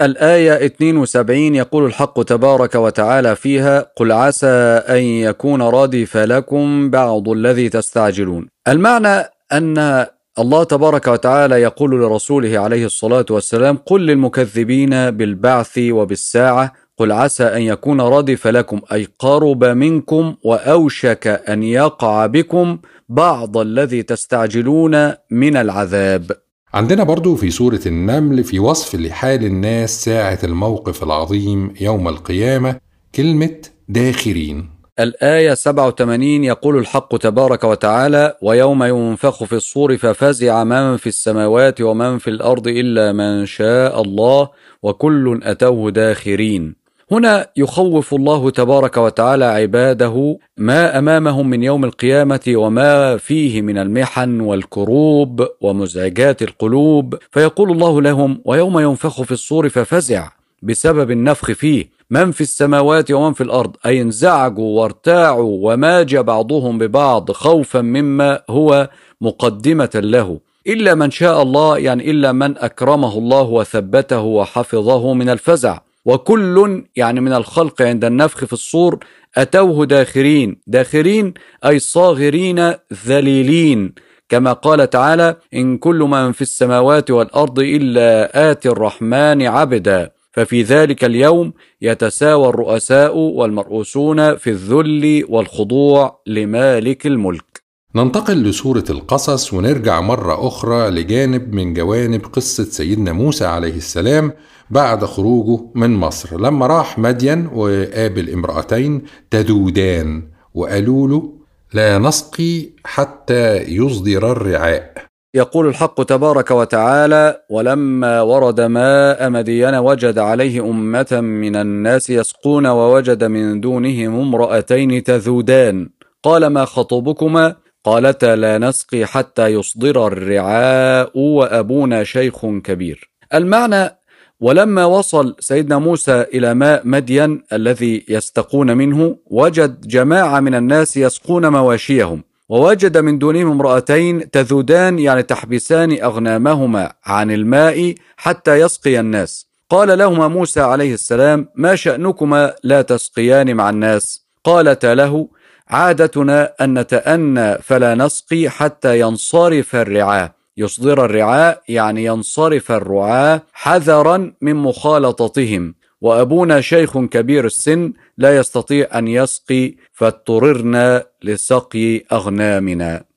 الآية 0.00 0.66
72 0.66 1.54
يقول 1.54 1.84
الحق 1.84 2.22
تبارك 2.22 2.74
وتعالى 2.74 3.36
فيها 3.36 3.86
قل 3.96 4.12
عسى 4.12 4.46
أن 4.88 5.02
يكون 5.02 5.62
ردف 5.62 6.16
لكم 6.16 6.90
بعض 6.90 7.28
الذي 7.28 7.68
تستعجلون 7.68 8.48
المعنى 8.68 9.24
أن 9.52 10.06
الله 10.40 10.64
تبارك 10.64 11.06
وتعالى 11.06 11.54
يقول 11.62 11.90
لرسوله 11.90 12.58
عليه 12.58 12.86
الصلاة 12.86 13.26
والسلام 13.30 13.76
قل 13.76 14.06
للمكذبين 14.06 15.10
بالبعث 15.10 15.78
وبالساعة 15.78 16.72
قل 16.96 17.12
عسى 17.12 17.44
أن 17.44 17.62
يكون 17.62 18.00
ردف 18.00 18.46
لكم 18.46 18.80
أي 18.92 19.08
قرب 19.18 19.64
منكم 19.64 20.34
وأوشك 20.44 21.26
أن 21.26 21.62
يقع 21.62 22.26
بكم 22.26 22.78
بعض 23.08 23.56
الذي 23.56 24.02
تستعجلون 24.02 25.12
من 25.30 25.56
العذاب. 25.56 26.30
عندنا 26.74 27.04
برضو 27.04 27.36
في 27.36 27.50
سورة 27.50 27.80
النمل 27.86 28.44
في 28.44 28.58
وصف 28.58 28.94
لحال 28.94 29.44
الناس 29.44 30.04
ساعة 30.04 30.38
الموقف 30.44 31.02
العظيم 31.02 31.74
يوم 31.80 32.08
القيامة 32.08 32.76
كلمة 33.14 33.56
داخرين. 33.88 34.79
الآية 35.00 35.54
87 35.54 36.22
يقول 36.22 36.78
الحق 36.78 37.16
تبارك 37.16 37.64
وتعالى 37.64 38.34
ويوم 38.42 38.84
ينفخ 38.84 39.44
في 39.44 39.52
الصور 39.52 39.96
ففزع 39.96 40.64
من 40.64 40.96
في 40.96 41.06
السماوات 41.06 41.80
ومن 41.80 42.18
في 42.18 42.30
الأرض 42.30 42.68
إلا 42.68 43.12
من 43.12 43.46
شاء 43.46 44.02
الله 44.02 44.48
وكل 44.82 45.40
أتوه 45.42 45.90
داخرين. 45.90 46.74
هنا 47.12 47.46
يخوف 47.56 48.14
الله 48.14 48.50
تبارك 48.50 48.96
وتعالى 48.96 49.44
عباده 49.44 50.38
ما 50.56 50.98
أمامهم 50.98 51.50
من 51.50 51.62
يوم 51.62 51.84
القيامة 51.84 52.40
وما 52.48 53.16
فيه 53.16 53.62
من 53.62 53.78
المحن 53.78 54.40
والكروب 54.40 55.48
ومزعجات 55.60 56.42
القلوب 56.42 57.14
فيقول 57.30 57.70
الله 57.70 58.02
لهم 58.02 58.40
ويوم 58.44 58.78
ينفخ 58.78 59.22
في 59.22 59.32
الصور 59.32 59.68
ففزع 59.68 60.28
بسبب 60.62 61.10
النفخ 61.10 61.52
فيه 61.52 61.99
من 62.10 62.30
في 62.30 62.40
السماوات 62.40 63.10
ومن 63.10 63.32
في 63.32 63.42
الأرض 63.42 63.76
أي 63.86 64.02
انزعجوا 64.02 64.80
وارتاعوا 64.80 65.72
وماج 65.72 66.16
بعضهم 66.16 66.78
ببعض 66.78 67.32
خوفا 67.32 67.80
مما 67.80 68.42
هو 68.50 68.90
مقدمة 69.20 69.90
له. 69.94 70.40
إلا 70.66 70.94
من 70.94 71.10
شاء 71.10 71.42
الله 71.42 71.78
يعني 71.78 72.10
إلا 72.10 72.32
من 72.32 72.58
أكرمه 72.58 73.18
الله 73.18 73.42
وثبته 73.42 74.20
وحفظه 74.20 75.14
من 75.14 75.28
الفزع. 75.28 75.78
وكل 76.04 76.84
يعني 76.96 77.20
من 77.20 77.32
الخلق 77.32 77.82
عند 77.82 78.04
النفخ 78.04 78.44
في 78.44 78.52
الصور 78.52 78.98
أتوه 79.36 79.86
داخرين. 79.86 80.60
داخرين 80.66 81.34
أي 81.66 81.78
صاغرين 81.78 82.74
ذليلين. 83.06 83.94
كما 84.28 84.52
قال 84.52 84.90
تعالى 84.90 85.36
إن 85.54 85.78
كل 85.78 85.98
من 85.98 86.32
في 86.32 86.42
السماوات 86.42 87.10
والأرض 87.10 87.58
إلا 87.58 88.50
آتي 88.50 88.68
الرحمن 88.68 89.42
عبدا. 89.42 90.10
ففي 90.32 90.62
ذلك 90.62 91.04
اليوم 91.04 91.52
يتساوى 91.82 92.48
الرؤساء 92.48 93.16
والمرؤوسون 93.16 94.36
في 94.36 94.50
الذل 94.50 95.24
والخضوع 95.28 96.22
لمالك 96.26 97.06
الملك. 97.06 97.62
ننتقل 97.94 98.42
لسورة 98.42 98.84
القصص 98.90 99.52
ونرجع 99.52 100.00
مرة 100.00 100.46
أخرى 100.48 100.90
لجانب 100.90 101.54
من 101.54 101.74
جوانب 101.74 102.26
قصة 102.26 102.64
سيدنا 102.64 103.12
موسى 103.12 103.44
عليه 103.44 103.76
السلام 103.76 104.32
بعد 104.70 105.04
خروجه 105.04 105.62
من 105.74 105.90
مصر. 105.90 106.40
لما 106.40 106.66
راح 106.66 106.98
مدين 106.98 107.46
وقابل 107.46 108.30
امرأتين 108.30 109.02
تذودان 109.30 110.28
وقالوا 110.54 111.08
له 111.08 111.32
لا 111.72 111.98
نسقي 111.98 112.70
حتى 112.84 113.56
يصدر 113.56 114.32
الرعاء. 114.32 115.09
يقول 115.34 115.66
الحق 115.66 116.02
تبارك 116.02 116.50
وتعالى 116.50 117.42
ولما 117.50 118.20
ورد 118.20 118.60
ماء 118.60 119.30
مدين 119.30 119.74
وجد 119.74 120.18
عليه 120.18 120.60
أمة 120.70 121.20
من 121.20 121.56
الناس 121.56 122.10
يسقون 122.10 122.66
ووجد 122.66 123.24
من 123.24 123.60
دونهم 123.60 124.20
امرأتين 124.20 125.02
تذودان 125.02 125.88
قال 126.22 126.46
ما 126.46 126.64
خطبكما؟ 126.64 127.56
قالتا 127.84 128.36
لا 128.36 128.58
نسقي 128.58 129.06
حتى 129.06 129.46
يصدر 129.46 130.06
الرعاء 130.06 131.18
وأبونا 131.18 132.04
شيخ 132.04 132.46
كبير 132.46 133.10
المعنى 133.34 133.96
ولما 134.40 134.84
وصل 134.84 135.36
سيدنا 135.40 135.78
موسى 135.78 136.20
إلى 136.34 136.54
ماء 136.54 136.82
مدين 136.84 137.42
الذي 137.52 138.04
يستقون 138.08 138.76
منه 138.76 139.16
وجد 139.26 139.80
جماعة 139.80 140.40
من 140.40 140.54
الناس 140.54 140.96
يسقون 140.96 141.46
مواشيهم 141.48 142.22
ووجد 142.50 142.98
من 142.98 143.18
دونهم 143.18 143.50
امرأتين 143.50 144.30
تذودان 144.30 144.98
يعني 144.98 145.22
تحبسان 145.22 146.02
أغنامهما 146.02 146.92
عن 147.04 147.30
الماء 147.30 147.94
حتى 148.16 148.60
يسقي 148.60 149.00
الناس. 149.00 149.46
قال 149.70 149.98
لهما 149.98 150.28
موسى 150.28 150.60
عليه 150.60 150.94
السلام 150.94 151.48
ما 151.54 151.76
شأنكما 151.76 152.54
لا 152.64 152.82
تسقيان 152.82 153.54
مع 153.54 153.70
الناس؟ 153.70 154.26
قالتا 154.44 154.94
له 154.94 155.28
عادتنا 155.68 156.52
أن 156.60 156.78
نتأنى 156.78 157.58
فلا 157.58 157.94
نسقي 157.94 158.48
حتى 158.48 159.00
ينصرف 159.00 159.76
الرعاة 159.76 160.34
يصدر 160.56 161.04
الرعاء 161.04 161.62
يعني 161.68 162.04
ينصرف 162.04 162.72
الرعاة 162.72 163.42
حذرا 163.52 164.32
من 164.40 164.56
مخالطتهم. 164.56 165.74
وأبونا 166.00 166.60
شيخ 166.60 166.98
كبير 166.98 167.46
السن 167.46 167.92
لا 168.18 168.36
يستطيع 168.36 168.98
أن 168.98 169.08
يسقي 169.08 169.74
فاضطررنا 169.92 171.04
لسقي 171.22 172.02
أغنامنا. 172.12 173.09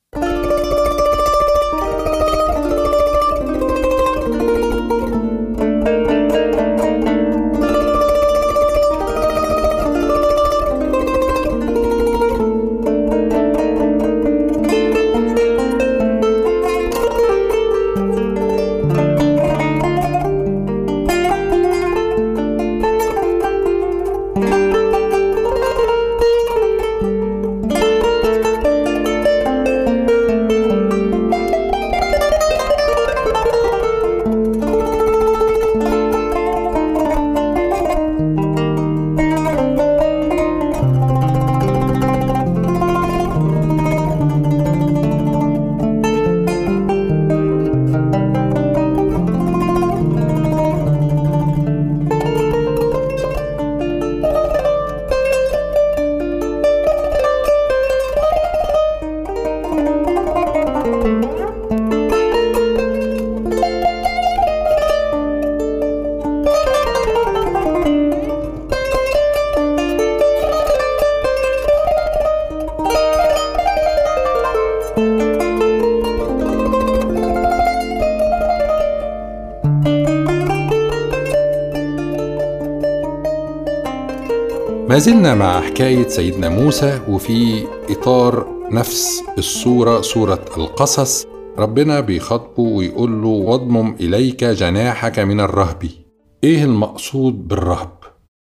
ما 84.94 85.00
زلنا 85.00 85.34
مع 85.34 85.60
حكاية 85.60 86.08
سيدنا 86.08 86.48
موسى 86.48 87.00
وفي 87.08 87.66
إطار 87.90 88.46
نفس 88.70 89.22
الصورة 89.38 90.00
صورة 90.00 90.44
القصص. 90.56 91.26
ربنا 91.58 92.00
بيخاطبه 92.00 92.62
ويقول 92.62 93.22
له 93.22 93.28
واضمم 93.28 93.96
إليك 94.00 94.44
جناحك 94.44 95.18
من 95.18 95.40
الرهب. 95.40 95.82
إيه 96.44 96.64
المقصود 96.64 97.48
بالرهب؟ 97.48 97.98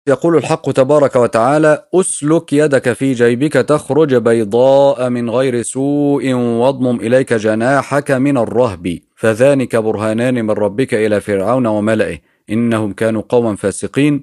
يقول 0.08 0.36
الحق 0.36 0.70
تبارك 0.70 1.16
وتعالى 1.16 1.84
أسلك 1.94 2.52
يدك 2.52 2.92
في 2.92 3.12
جيبك 3.12 3.52
تخرج 3.52 4.14
بيضاء 4.14 5.08
من 5.08 5.30
غير 5.30 5.62
سوء 5.62 6.32
واضمم 6.32 7.00
إليك 7.00 7.32
جناحك 7.32 8.10
من 8.10 8.38
الرهب. 8.38 8.98
فذلك 9.16 9.76
برهانان 9.76 10.44
من 10.44 10.50
ربك 10.50 10.94
إلى 10.94 11.20
فرعون 11.20 11.66
وملئه. 11.66 12.18
إنهم 12.50 12.92
كانوا 12.92 13.22
قوما 13.28 13.56
فاسقين. 13.56 14.20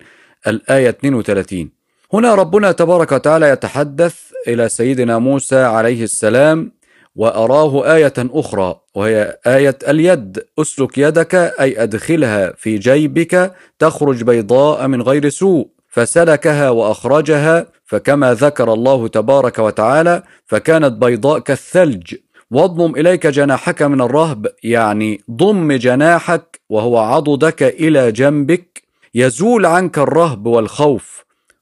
الآية 0.47 0.89
32 0.89 1.84
هنا 2.15 2.35
ربنا 2.35 2.71
تبارك 2.71 3.11
وتعالى 3.11 3.49
يتحدث 3.49 4.15
إلى 4.47 4.69
سيدنا 4.69 5.17
موسى 5.17 5.59
عليه 5.59 6.03
السلام 6.03 6.71
وأراه 7.15 7.95
آية 7.95 8.13
أخرى 8.17 8.75
وهي 8.95 9.37
آية 9.47 9.77
اليد 9.87 10.43
أسلك 10.59 10.97
يدك 10.97 11.35
أي 11.35 11.83
أدخلها 11.83 12.53
في 12.57 12.77
جيبك 12.77 13.53
تخرج 13.79 14.23
بيضاء 14.23 14.87
من 14.87 15.01
غير 15.01 15.29
سوء 15.29 15.67
فسلكها 15.89 16.69
وأخرجها 16.69 17.67
فكما 17.85 18.33
ذكر 18.33 18.73
الله 18.73 19.07
تبارك 19.07 19.59
وتعالى 19.59 20.23
فكانت 20.45 20.93
بيضاء 20.93 21.39
كالثلج. 21.39 22.15
واضمم 22.51 22.95
إليك 22.95 23.27
جناحك 23.27 23.81
من 23.81 24.01
الرهب 24.01 24.47
يعني 24.63 25.21
ضم 25.31 25.71
جناحك 25.71 26.59
وهو 26.69 26.97
عضدك 26.97 27.63
إلى 27.63 28.11
جنبك 28.11 28.83
يزول 29.15 29.65
عنك 29.65 29.97
الرهب 29.97 30.45
والخوف. 30.45 31.14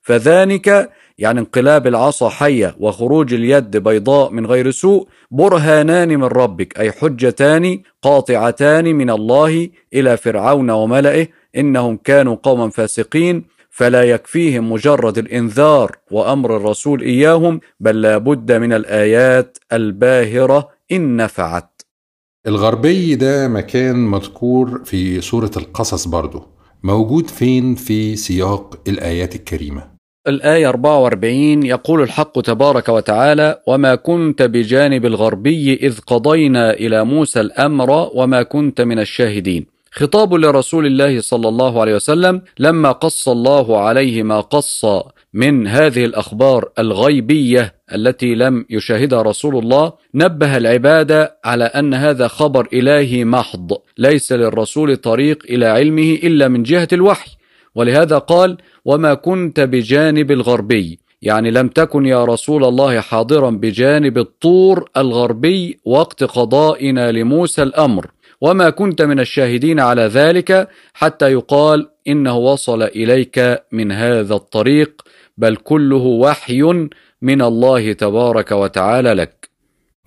فذلك 0.03 0.91
يعني 1.17 1.39
انقلاب 1.39 1.87
العصا 1.87 2.29
حية 2.29 2.75
وخروج 2.79 3.33
اليد 3.33 3.77
بيضاء 3.77 4.31
من 4.31 4.45
غير 4.45 4.71
سوء 4.71 5.07
برهانان 5.31 6.09
من 6.09 6.23
ربك 6.23 6.79
أي 6.79 6.91
حجتان 6.91 7.81
قاطعتان 8.01 8.95
من 8.95 9.09
الله 9.09 9.69
إلى 9.93 10.17
فرعون 10.17 10.69
وملئه 10.69 11.27
إنهم 11.55 11.97
كانوا 11.97 12.35
قوما 12.43 12.69
فاسقين 12.69 13.45
فلا 13.69 14.03
يكفيهم 14.03 14.71
مجرد 14.71 15.17
الإنذار 15.17 15.97
وأمر 16.11 16.57
الرسول 16.57 17.01
إياهم 17.01 17.59
بل 17.79 18.01
لا 18.01 18.17
بد 18.17 18.51
من 18.51 18.73
الآيات 18.73 19.57
الباهرة 19.73 20.69
إن 20.91 21.15
نفعت. 21.15 21.81
الغربي 22.47 23.15
ده 23.15 23.47
مكان 23.47 23.95
مذكور 23.95 24.81
في 24.85 25.21
سورة 25.21 25.51
القصص 25.57 26.07
برضه 26.07 26.47
موجود 26.83 27.29
فين؟ 27.29 27.75
في 27.75 28.15
سياق 28.15 28.79
الآيات 28.87 29.35
الكريمة. 29.35 29.92
الآية 30.27 30.69
44 30.69 31.65
يقول 31.65 32.01
الحق 32.01 32.41
تبارك 32.41 32.89
وتعالى: 32.89 33.59
وما 33.67 33.95
كنت 33.95 34.41
بجانب 34.41 35.05
الغربي 35.05 35.73
إذ 35.73 35.99
قضينا 35.99 36.73
إلى 36.73 37.05
موسى 37.05 37.41
الأمر 37.41 38.09
وما 38.13 38.43
كنت 38.43 38.81
من 38.81 38.99
الشاهدين. 38.99 39.65
خطاب 39.91 40.33
لرسول 40.33 40.85
الله 40.85 41.21
صلى 41.21 41.47
الله 41.47 41.81
عليه 41.81 41.95
وسلم 41.95 42.41
لما 42.59 42.91
قص 42.91 43.29
الله 43.29 43.79
عليه 43.79 44.23
ما 44.23 44.39
قص 44.39 44.85
من 45.33 45.67
هذه 45.67 46.05
الأخبار 46.05 46.69
الغيبية 46.79 47.75
التي 47.95 48.35
لم 48.35 48.65
يشاهدها 48.69 49.21
رسول 49.21 49.57
الله 49.57 49.93
نبه 50.15 50.57
العباد 50.57 51.29
على 51.45 51.63
أن 51.63 51.93
هذا 51.93 52.27
خبر 52.27 52.67
إلهي 52.73 53.25
محض 53.25 53.71
ليس 53.97 54.31
للرسول 54.31 54.97
طريق 54.97 55.43
إلى 55.49 55.65
علمه 55.65 56.19
إلا 56.23 56.47
من 56.47 56.63
جهة 56.63 56.87
الوحي 56.93 57.31
ولهذا 57.75 58.17
قال 58.17 58.57
وما 58.85 59.13
كنت 59.13 59.59
بجانب 59.59 60.31
الغربي. 60.31 60.99
يعني 61.21 61.51
لم 61.51 61.67
تكن 61.67 62.05
يا 62.05 62.25
رسول 62.25 62.65
الله 62.65 62.99
حاضرا 62.99 63.49
بجانب 63.49 64.17
الطور 64.17 64.89
الغربي 64.97 65.79
وقت 65.85 66.23
قضائنا 66.23 67.11
لموسى 67.11 67.63
الأمر. 67.63 68.11
وما 68.41 68.69
كنت 68.69 69.01
من 69.01 69.19
الشاهدين 69.19 69.79
على 69.79 70.01
ذلك 70.01 70.67
حتى 70.93 71.31
يقال 71.31 71.89
إنه 72.07 72.37
وصل 72.37 72.83
إليك 72.83 73.63
من 73.71 73.91
هذا 73.91 74.35
الطريق 74.35 75.01
بل 75.37 75.55
كله 75.55 76.03
وحي 76.03 76.61
من 77.21 77.41
الله 77.41 77.93
تبارك 77.93 78.51
وتعالى 78.51 79.13
لك. 79.13 79.49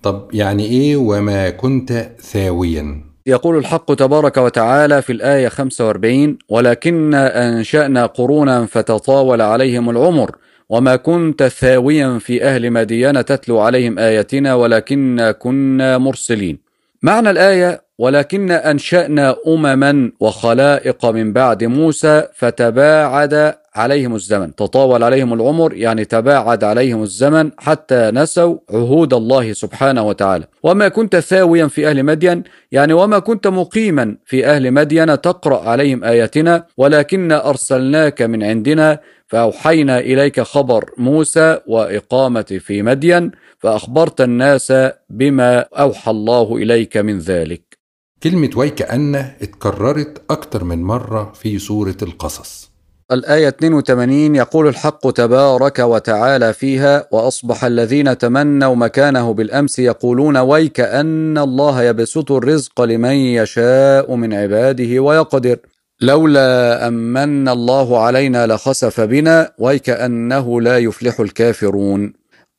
طب 0.03 0.29
يعني 0.33 0.65
إيه 0.65 0.95
وما 0.95 1.49
كنت 1.49 2.11
ثاويا؟ 2.21 3.03
يقول 3.27 3.57
الحق 3.57 3.93
تبارك 3.93 4.37
وتعالى 4.37 5.01
في 5.01 5.13
الآية 5.13 5.47
45 5.47 6.37
ولكن 6.49 7.13
أنشأنا 7.13 8.05
قرونا 8.05 8.65
فتطاول 8.65 9.41
عليهم 9.41 9.89
العمر 9.89 10.35
وما 10.69 10.95
كنت 10.95 11.43
ثاويا 11.43 12.19
في 12.19 12.43
أهل 12.43 12.71
مدين 12.71 13.25
تتلو 13.25 13.59
عليهم 13.59 13.99
آياتنا 13.99 14.53
ولكن 14.53 15.33
كنا 15.39 15.97
مرسلين. 15.97 16.59
معنى 17.01 17.29
الآية 17.29 17.81
ولكن 17.97 18.51
أنشأنا 18.51 19.35
أمما 19.47 20.11
وخلائق 20.19 21.05
من 21.05 21.33
بعد 21.33 21.63
موسى 21.63 22.23
فتباعد 22.35 23.53
عليهم 23.79 24.15
الزمن 24.15 24.55
تطاول 24.55 25.03
عليهم 25.03 25.33
العمر 25.33 25.73
يعني 25.73 26.05
تباعد 26.05 26.63
عليهم 26.63 27.03
الزمن 27.03 27.51
حتى 27.57 28.11
نسوا 28.13 28.57
عهود 28.69 29.13
الله 29.13 29.53
سبحانه 29.53 30.03
وتعالى. 30.03 30.47
وما 30.63 30.87
كنت 30.87 31.15
ثاويا 31.15 31.67
في 31.67 31.87
أهل 31.89 32.03
مدين 32.03 32.43
يعني 32.71 32.93
وما 32.93 33.19
كنت 33.19 33.47
مقيما 33.47 34.17
في 34.25 34.45
أهل 34.45 34.71
مدين 34.71 35.21
تقرأ 35.21 35.69
عليهم 35.69 36.03
آياتنا 36.03 36.65
ولكن 36.77 37.31
أرسلناك 37.31 38.21
من 38.21 38.43
عندنا 38.43 38.99
فأوحينا 39.27 39.99
إليك 39.99 40.41
خبر 40.41 40.91
موسى 40.97 41.59
وإقامة 41.67 42.59
في 42.59 42.81
مدين 42.81 43.31
فأخبرت 43.59 44.21
الناس 44.21 44.73
بما 45.09 45.59
أوحى 45.59 46.11
الله 46.11 46.55
إليك 46.55 46.97
من 46.97 47.19
ذلك. 47.19 47.77
كلمة 48.23 48.49
ويكأن 48.55 49.15
اتكررت 49.15 50.21
أكتر 50.29 50.63
من 50.63 50.83
مرة 50.83 51.31
في 51.33 51.59
سورة 51.59 51.97
القصص. 52.01 52.76
الآية 53.11 53.47
82 53.47 54.35
يقول 54.35 54.67
الحق 54.67 55.11
تبارك 55.11 55.79
وتعالى 55.79 56.53
فيها 56.53 57.07
وأصبح 57.11 57.65
الذين 57.65 58.17
تمنوا 58.17 58.75
مكانه 58.75 59.33
بالأمس 59.33 59.79
يقولون 59.79 60.37
ويك 60.37 60.79
أن 60.79 61.37
الله 61.37 61.83
يبسط 61.83 62.31
الرزق 62.31 62.81
لمن 62.81 63.11
يشاء 63.11 64.15
من 64.15 64.33
عباده 64.33 64.99
ويقدر. 64.99 65.57
لولا 66.01 66.87
أمن 66.87 67.49
الله 67.49 67.99
علينا 67.99 68.47
لخسف 68.47 69.01
بنا 69.01 69.51
ويكأنه 69.57 70.61
لا 70.61 70.77
يفلح 70.77 71.19
الكافرون. 71.19 72.13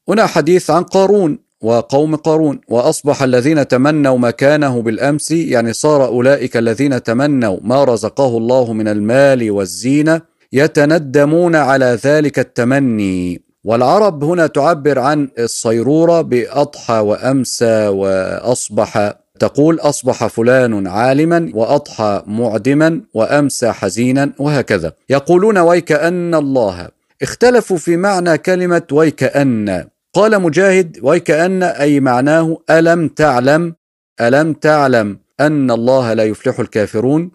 هنا 0.08 0.26
حديث 0.26 0.70
عن 0.70 0.82
قارون 0.82 1.38
وقوم 1.62 2.16
قارون 2.16 2.60
وأصبح 2.68 3.22
الذين 3.22 3.68
تمنوا 3.68 4.18
مكانه 4.18 4.82
بالأمس 4.82 5.30
يعني 5.30 5.72
صار 5.72 6.06
أولئك 6.06 6.56
الذين 6.56 7.02
تمنوا 7.02 7.58
ما 7.62 7.84
رزقه 7.84 8.36
الله 8.36 8.72
من 8.72 8.88
المال 8.88 9.50
والزينة 9.50 10.37
يتندمون 10.52 11.56
على 11.56 11.98
ذلك 12.04 12.38
التمني. 12.38 13.42
والعرب 13.64 14.24
هنا 14.24 14.46
تعبر 14.46 14.98
عن 14.98 15.28
الصيرورة 15.38 16.20
بأضحى 16.20 16.98
وأمسى 16.98 17.88
وأصبح 17.88 19.14
تقول 19.38 19.80
أصبح 19.80 20.26
فلان 20.26 20.86
عالما 20.86 21.50
وأضحى 21.54 22.22
معدما 22.26 23.00
وأمسى 23.14 23.72
حزينا 23.72 24.32
وهكذا. 24.38 24.92
يقولون 25.10 25.58
ويكأن 25.58 26.34
الله. 26.34 26.88
اختلفوا 27.22 27.76
في 27.76 27.96
معنى 27.96 28.38
كلمة 28.38 28.82
ويكأن 28.92 29.84
قال 30.14 30.42
مجاهد 30.42 30.98
ويكأن 31.02 31.62
أي 31.62 32.00
معناه 32.00 32.58
ألم 32.70 33.08
تعلم؟ 33.08 33.74
ألم 34.20 34.52
تعلم 34.52 35.18
أن 35.40 35.70
الله 35.70 36.12
لا 36.12 36.24
يفلح 36.24 36.60
الكافرون؟ 36.60 37.30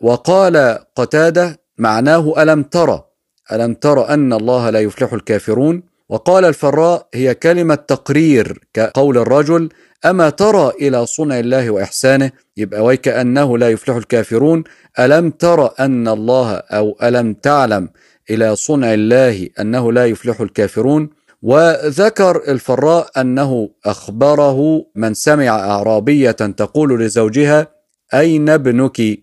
وقال 0.00 0.78
قتادة 0.96 1.60
معناه 1.78 2.42
ألم 2.42 2.62
ترى؟ 2.62 3.04
ألم 3.52 3.74
ترى 3.74 4.00
أن 4.00 4.32
الله 4.32 4.70
لا 4.70 4.80
يفلح 4.80 5.12
الكافرون؟ 5.12 5.82
وقال 6.08 6.44
الفراء 6.44 7.08
هي 7.14 7.34
كلمة 7.34 7.74
تقرير 7.74 8.58
كقول 8.74 9.18
الرجل 9.18 9.68
أما 10.06 10.30
ترى 10.30 10.72
إلى 10.80 11.06
صنع 11.06 11.38
الله 11.38 11.70
وإحسانه؟ 11.70 12.30
يبقى 12.56 12.84
ويكأنه 12.84 13.58
لا 13.58 13.70
يفلح 13.70 13.96
الكافرون. 13.96 14.64
ألم 14.98 15.30
ترى 15.30 15.70
أن 15.80 16.08
الله 16.08 16.54
أو 16.54 16.96
ألم 17.02 17.34
تعلم 17.34 17.88
إلى 18.30 18.56
صنع 18.56 18.94
الله 18.94 19.48
أنه 19.60 19.92
لا 19.92 20.06
يفلح 20.06 20.40
الكافرون؟ 20.40 21.10
وذكر 21.42 22.42
الفراء 22.48 23.10
أنه 23.20 23.70
أخبره 23.86 24.86
من 24.94 25.14
سمع 25.14 25.48
أعرابية 25.48 26.30
تقول 26.30 27.00
لزوجها 27.00 27.66
أين 28.14 28.48
ابنك؟ 28.48 29.18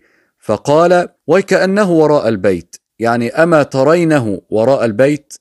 فقال 0.46 1.08
وكأنه 1.28 1.92
وراء 1.92 2.28
البيت. 2.28 2.76
يعني 3.00 3.30
أما 3.30 3.64
ترينه 3.64 4.42
وراء 4.50 4.86
البيت؟ 4.86 5.34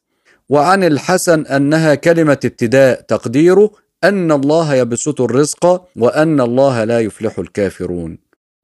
وعن 0.49 0.85
الحسن 0.85 1.47
أنها 1.47 1.95
كلمة 1.95 2.39
ابتداء 2.45 3.01
تقديره 3.01 3.71
أن 4.05 4.33
الله 4.33 4.75
يبسط 4.75 5.21
الرزق 5.21 5.85
وأن 5.97 6.41
الله 6.41 6.85
لا 6.85 7.01
يفلح 7.01 7.39
الكافرون. 7.39 8.19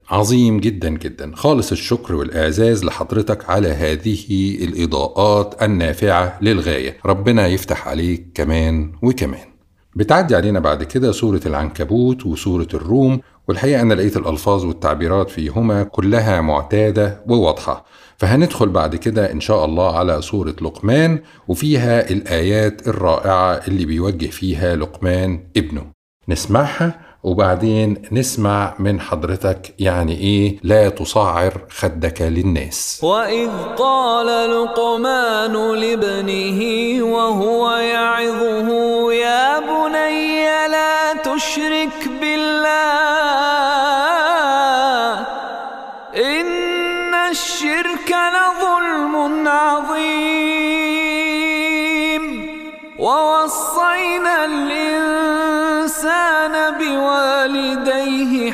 عظيم 0.09 0.59
جدا 0.59 0.89
جدا. 0.89 1.31
خالص 1.35 1.71
الشكر 1.71 2.15
والإعزاز 2.15 2.83
لحضرتك 2.85 3.49
على 3.49 3.67
هذه 3.67 4.55
الإضاءات 4.63 5.63
النافعة 5.63 6.39
للغاية. 6.41 6.97
ربنا 7.05 7.47
يفتح 7.47 7.87
عليك 7.87 8.27
كمان 8.33 8.91
وكمان. 9.03 9.51
بتعدي 9.95 10.35
علينا 10.35 10.59
بعد 10.59 10.83
كده 10.83 11.11
سورة 11.11 11.41
العنكبوت 11.45 12.25
وسورة 12.25 12.67
الروم 12.73 13.21
والحقيقة 13.51 13.81
أنا 13.81 13.93
لقيت 13.93 14.17
الألفاظ 14.17 14.65
والتعبيرات 14.65 15.29
فيهما 15.29 15.83
كلها 15.83 16.41
معتادة 16.41 17.21
وواضحة. 17.27 17.85
فهندخل 18.17 18.69
بعد 18.69 18.95
كده 18.95 19.31
إن 19.31 19.39
شاء 19.39 19.65
الله 19.65 19.97
على 19.97 20.21
سورة 20.21 20.55
لقمان 20.61 21.19
وفيها 21.47 22.09
الآيات 22.09 22.87
الرائعة 22.87 23.61
اللي 23.67 23.85
بيوجه 23.85 24.25
فيها 24.25 24.75
لقمان 24.75 25.43
ابنه. 25.57 25.85
نسمعها 26.29 26.99
وبعدين 27.23 28.01
نسمع 28.11 28.75
من 28.79 28.99
حضرتك 28.99 29.73
يعني 29.79 30.17
إيه 30.17 30.57
لا 30.63 30.89
تصعر 30.89 31.61
خدك 31.69 32.21
للناس. 32.21 32.99
وإذ 33.03 33.49
قال 33.77 34.51
لقمان 34.51 35.53
لابنه 35.75 36.61
وهو 37.05 37.71
يعظه 37.71 39.13
يا 39.13 39.59
بني 39.59 40.43
لا 40.67 41.13
تشرك 41.13 42.10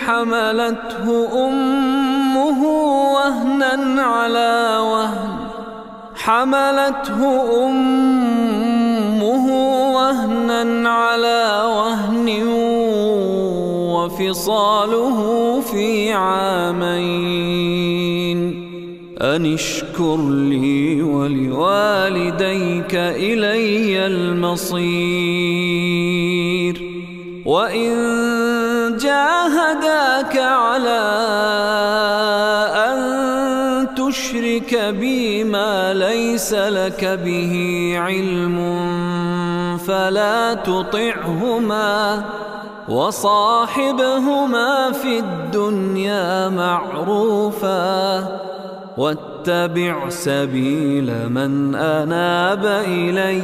حملته 0.07 1.05
أمه 1.47 2.61
وهنا 3.13 4.01
على 4.01 4.77
وهن. 4.81 5.29
حملته 6.15 7.21
أمه 7.65 9.45
وهنا 9.93 10.89
على 10.89 11.63
وهن 11.65 12.43
وفصاله 13.93 15.19
في 15.61 16.13
عامين. 16.13 17.57
أن 19.21 19.53
اشكر 19.53 20.17
لي 20.29 21.01
ولوالديك 21.01 22.95
إلي 22.95 24.05
المصير. 24.05 25.17
وإن 27.45 28.17
على 30.37 31.01
أن 32.75 33.87
تشرك 33.95 34.75
بي 34.75 35.43
ما 35.43 35.93
ليس 35.93 36.53
لك 36.53 37.05
به 37.05 37.93
علم 37.97 38.57
فلا 39.87 40.53
تطعهما 40.53 42.23
وصاحبهما 42.89 44.91
في 44.91 45.19
الدنيا 45.19 46.49
معروفا 46.49 48.27
واتبع 48.97 50.09
سبيل 50.09 51.29
من 51.29 51.75
أناب 51.75 52.65
إلي 52.87 53.41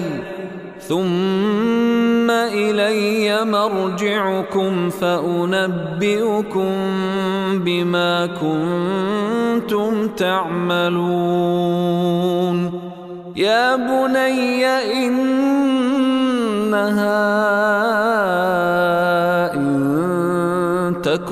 ثم 0.94 2.30
إلي 2.32 3.46
مرجعكم 3.46 4.90
فأنبئكم 4.90 6.72
بما 7.66 8.26
كنتم 8.26 10.08
تعملون 10.08 11.24
يا 13.36 13.76
بني 13.76 14.66
إنها 15.06 15.24
إن 19.54 20.94
تك 21.04 21.32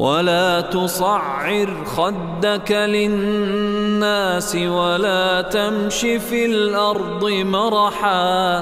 ولا 0.00 0.60
تصعر 0.60 1.84
خدك 1.84 2.72
للناس 2.72 4.56
ولا 4.56 5.42
تمش 5.42 6.00
في 6.00 6.46
الأرض 6.46 7.24
مرحا. 7.30 8.58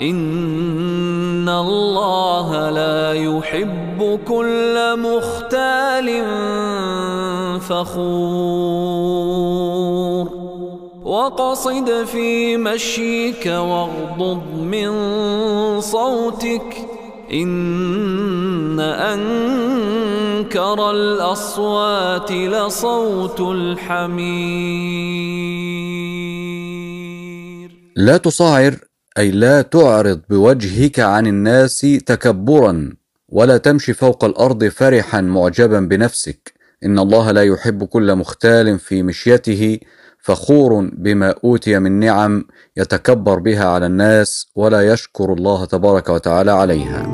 إن 0.00 1.48
الله 1.48 2.70
لا 2.70 3.12
يحب 3.12 4.20
كل 4.28 4.96
مختال 4.98 6.24
فخور. 7.60 9.06
وقصد 11.04 12.04
في 12.04 12.56
مشيك 12.56 13.46
واغضض 13.46 14.42
من 14.60 14.90
صوتك 15.80 16.95
إن 17.32 18.80
أنكر 18.80 20.10
الأصوات 20.90 22.32
لصوت 22.32 23.40
الحمير. 23.40 24.76
لا 27.96 28.16
تصاعر 28.16 28.74
أي 29.18 29.30
لا 29.30 29.62
تعرض 29.62 30.20
بوجهك 30.30 31.00
عن 31.00 31.26
الناس 31.26 31.80
تكبرا 32.06 32.92
ولا 33.28 33.56
تمشي 33.56 33.92
فوق 33.94 34.24
الأرض 34.24 34.64
فرحا 34.64 35.20
معجبا 35.20 35.80
بنفسك. 35.80 36.54
إن 36.84 36.98
الله 36.98 37.30
لا 37.30 37.42
يحب 37.42 37.84
كل 37.84 38.14
مختال 38.14 38.78
في 38.78 39.02
مشيته 39.02 39.78
فخور 40.26 40.90
بما 40.92 41.34
أوتي 41.44 41.78
من 41.78 42.00
نعم 42.00 42.44
يتكبر 42.76 43.38
بها 43.38 43.64
على 43.64 43.86
الناس 43.86 44.46
ولا 44.56 44.92
يشكر 44.92 45.32
الله 45.32 45.64
تبارك 45.64 46.08
وتعالى 46.08 46.50
عليها. 46.50 47.06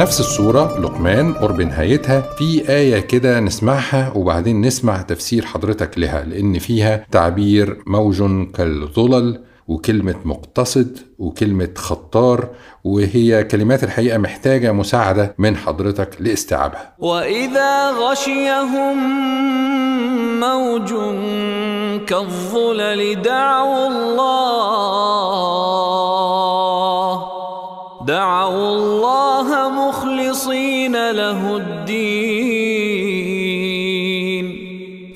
نفس 0.00 0.20
الصورة 0.20 0.80
لقمان 0.80 1.34
قرب 1.34 1.60
نهايتها 1.60 2.20
في 2.20 2.68
آية 2.68 3.00
كده 3.00 3.40
نسمعها 3.40 4.12
وبعدين 4.16 4.60
نسمع 4.60 5.02
تفسير 5.02 5.44
حضرتك 5.44 5.98
لها 5.98 6.24
لأن 6.24 6.58
فيها 6.58 7.06
تعبير 7.10 7.82
موج 7.86 8.22
كالظلل 8.54 9.40
وكلمة 9.68 10.14
مقتصد 10.24 10.98
وكلمة 11.18 11.68
خطار 11.76 12.48
وهي 12.84 13.44
كلمات 13.44 13.84
الحقيقة 13.84 14.18
محتاجة 14.18 14.72
مساعدة 14.72 15.34
من 15.38 15.56
حضرتك 15.56 16.16
لاستيعابها. 16.20 16.92
وإذا 16.98 17.90
غشيهم 17.90 18.96
موج 20.40 20.90
كالظلل 22.06 23.22
دعوا 23.22 23.88
الله 23.88 25.10
دعوا 28.06 28.74
الله 28.74 29.19
مخلصين 29.90 30.94
له 31.10 31.56
الدين. 31.56 33.00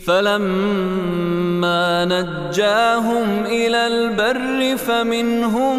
فلما 0.07 1.85
نجاهم 2.05 3.45
إلى 3.47 3.87
البر 3.87 4.77
فمنهم 4.77 5.79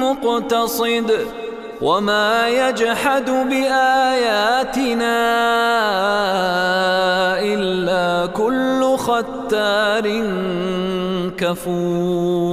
مقتصد 0.00 1.10
وما 1.82 2.48
يجحد 2.48 3.30
بآياتنا 3.30 5.18
إلا 7.38 8.26
كل 8.26 8.96
ختار 8.96 10.06
كفور. 11.38 12.48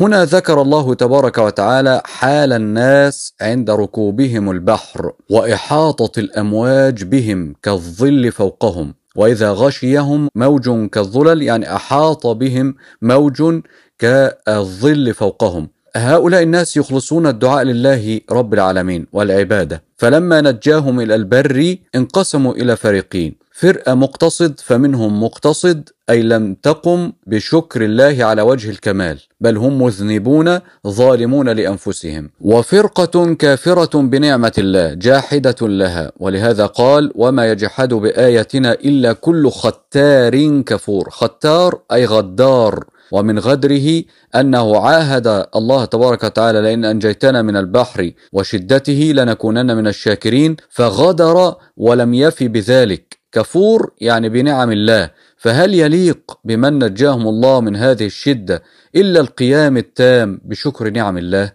هنا 0.00 0.24
ذكر 0.24 0.62
الله 0.62 0.94
تبارك 0.94 1.38
وتعالى 1.38 2.02
حال 2.04 2.52
الناس 2.52 3.34
عند 3.40 3.70
ركوبهم 3.70 4.50
البحر 4.50 5.12
وإحاطة 5.30 6.20
الأمواج 6.20 7.04
بهم 7.04 7.54
كالظل 7.62 8.32
فوقهم 8.32 8.94
وإذا 9.16 9.50
غشيهم 9.52 10.28
موج 10.34 10.88
كالظلل 10.88 11.42
يعني 11.42 11.76
أحاط 11.76 12.26
بهم 12.26 12.74
موج 13.02 13.60
كالظل 13.98 15.14
فوقهم. 15.14 15.68
هؤلاء 15.96 16.42
الناس 16.42 16.76
يخلصون 16.76 17.26
الدعاء 17.26 17.62
لله 17.64 18.20
رب 18.30 18.54
العالمين 18.54 19.06
والعبادة. 19.12 19.82
فلما 19.96 20.40
نجاهم 20.40 21.00
إلى 21.00 21.14
البر 21.14 21.76
انقسموا 21.94 22.52
إلى 22.52 22.76
فريقين. 22.76 23.45
فرقة 23.58 23.94
مقتصد 23.94 24.60
فمنهم 24.60 25.22
مقتصد 25.22 25.88
أي 26.10 26.22
لم 26.22 26.54
تقم 26.54 27.12
بشكر 27.26 27.84
الله 27.84 28.24
على 28.24 28.42
وجه 28.42 28.70
الكمال 28.70 29.18
بل 29.40 29.56
هم 29.56 29.82
مذنبون 29.82 30.58
ظالمون 30.86 31.48
لأنفسهم. 31.48 32.30
وفرقة 32.40 33.34
كافرة 33.34 34.00
بنعمة 34.02 34.52
الله 34.58 34.94
جاحدة 34.94 35.56
لها. 35.62 36.12
ولهذا 36.16 36.66
قال 36.66 37.12
وما 37.14 37.50
يجحد 37.50 37.94
بآياتنا 37.94 38.72
إلا 38.72 39.12
كل 39.12 39.50
ختار 39.50 40.60
كفور. 40.60 41.10
ختار 41.10 41.80
أي 41.92 42.04
غدار. 42.04 42.84
ومن 43.12 43.38
غدره 43.38 44.02
أنه 44.34 44.80
عاهد 44.80 45.46
الله 45.56 45.84
تبارك 45.84 46.24
وتعالى 46.24 46.60
لئن 46.60 46.84
أنجيتنا 46.84 47.42
من 47.42 47.56
البحر 47.56 48.12
وشدته 48.32 49.12
لنكونن 49.14 49.76
من 49.76 49.86
الشاكرين. 49.86 50.56
فغدر 50.70 51.54
ولم 51.76 52.14
يف 52.14 52.42
بذلك. 52.42 53.15
كفور 53.36 53.90
يعني 54.00 54.28
بنعم 54.28 54.70
الله 54.70 55.10
فهل 55.36 55.74
يليق 55.74 56.38
بمن 56.44 56.84
نجاهم 56.84 57.28
الله 57.28 57.60
من 57.60 57.76
هذه 57.76 58.06
الشدة 58.06 58.62
إلا 58.94 59.20
القيام 59.20 59.76
التام 59.76 60.40
بشكر 60.44 60.90
نعم 60.90 61.18
الله؟ 61.18 61.52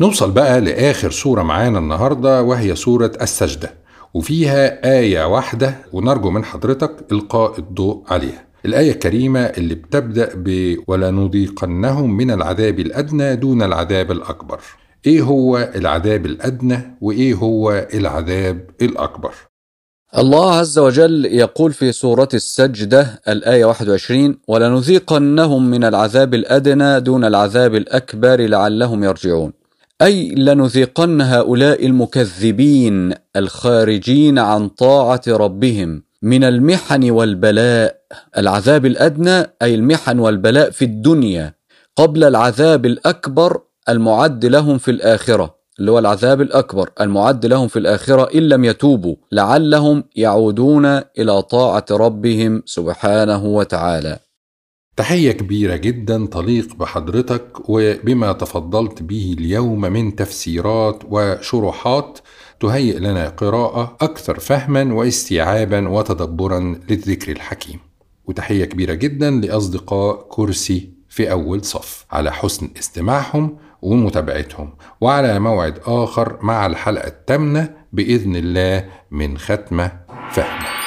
نوصل 0.00 0.30
بقى 0.30 0.60
لآخر 0.60 1.10
سورة 1.10 1.42
معانا 1.42 1.78
النهاردة 1.78 2.42
وهي 2.42 2.74
سورة 2.76 3.12
السجدة 3.22 3.74
وفيها 4.14 4.90
آية 4.98 5.24
واحدة 5.26 5.74
ونرجو 5.92 6.30
من 6.30 6.44
حضرتك 6.44 7.12
إلقاء 7.12 7.58
الضوء 7.58 8.04
عليها. 8.08 8.46
الآية 8.64 8.90
الكريمة 8.92 9.40
اللي 9.40 9.74
بتبدأ 9.74 10.30
ب 10.34 10.76
ولنذيقنهم 10.88 12.16
من 12.16 12.30
العذاب 12.30 12.78
الأدنى 12.80 13.36
دون 13.36 13.62
العذاب 13.62 14.10
الأكبر 14.10 14.60
إيه 15.06 15.22
هو 15.22 15.70
العذاب 15.74 16.26
الأدنى 16.26 16.96
وإيه 17.00 17.34
هو 17.34 17.86
العذاب 17.94 18.70
الأكبر؟ 18.82 19.34
الله 20.18 20.54
عز 20.54 20.78
وجل 20.78 21.24
يقول 21.26 21.72
في 21.72 21.92
سورة 21.92 22.28
السجدة 22.34 23.20
الآية 23.28 23.64
21 23.64 24.38
ولنذيقنهم 24.48 25.70
من 25.70 25.84
العذاب 25.84 26.34
الأدنى 26.34 27.00
دون 27.00 27.24
العذاب 27.24 27.74
الأكبر 27.74 28.40
لعلهم 28.46 29.04
يرجعون. 29.04 29.52
أي 30.02 30.34
لنذيقن 30.34 31.20
هؤلاء 31.20 31.86
المكذبين 31.86 33.14
الخارجين 33.36 34.38
عن 34.38 34.68
طاعة 34.68 35.22
ربهم 35.28 36.02
من 36.22 36.44
المحن 36.44 37.10
والبلاء. 37.10 37.96
العذاب 38.38 38.86
الأدنى 38.86 39.46
أي 39.62 39.74
المحن 39.74 40.18
والبلاء 40.18 40.70
في 40.70 40.84
الدنيا 40.84 41.54
قبل 41.96 42.24
العذاب 42.24 42.86
الأكبر 42.86 43.60
المعد 43.88 44.46
لهم 44.46 44.78
في 44.78 44.90
الآخرة. 44.90 45.59
اللي 45.78 45.90
هو 45.90 45.98
العذاب 45.98 46.40
الأكبر 46.40 46.90
المعد 47.00 47.46
لهم 47.46 47.68
في 47.68 47.78
الآخرة 47.78 48.28
إن 48.34 48.48
لم 48.48 48.64
يتوبوا 48.64 49.16
لعلهم 49.32 50.04
يعودون 50.16 50.86
إلى 50.86 51.42
طاعة 51.42 51.84
ربهم 51.90 52.62
سبحانه 52.66 53.44
وتعالى. 53.44 54.18
تحية 54.96 55.32
كبيرة 55.32 55.76
جدا 55.76 56.28
تليق 56.32 56.74
بحضرتك 56.74 57.68
وبما 57.68 58.32
تفضلت 58.32 59.02
به 59.02 59.36
اليوم 59.38 59.80
من 59.80 60.16
تفسيرات 60.16 61.02
وشروحات 61.10 62.18
تهيئ 62.60 62.98
لنا 62.98 63.28
قراءة 63.28 63.96
أكثر 64.00 64.38
فهما 64.38 64.94
واستيعابا 64.94 65.88
وتدبرا 65.88 66.80
للذكر 66.90 67.32
الحكيم. 67.32 67.78
وتحية 68.26 68.64
كبيرة 68.64 68.94
جدا 68.94 69.30
لأصدقاء 69.30 70.26
كرسي 70.28 70.90
في 71.08 71.30
أول 71.30 71.64
صف. 71.64 72.06
على 72.10 72.32
حسن 72.32 72.70
استماعهم 72.78 73.56
ومتابعتهم. 73.82 74.72
وعلى 75.00 75.38
موعد 75.38 75.78
آخر 75.86 76.38
مع 76.42 76.66
الحلقة 76.66 77.08
الثامنة 77.08 77.74
بإذن 77.92 78.36
الله 78.36 78.84
من 79.10 79.38
ختمة 79.38 79.92
فهمه 80.30 80.79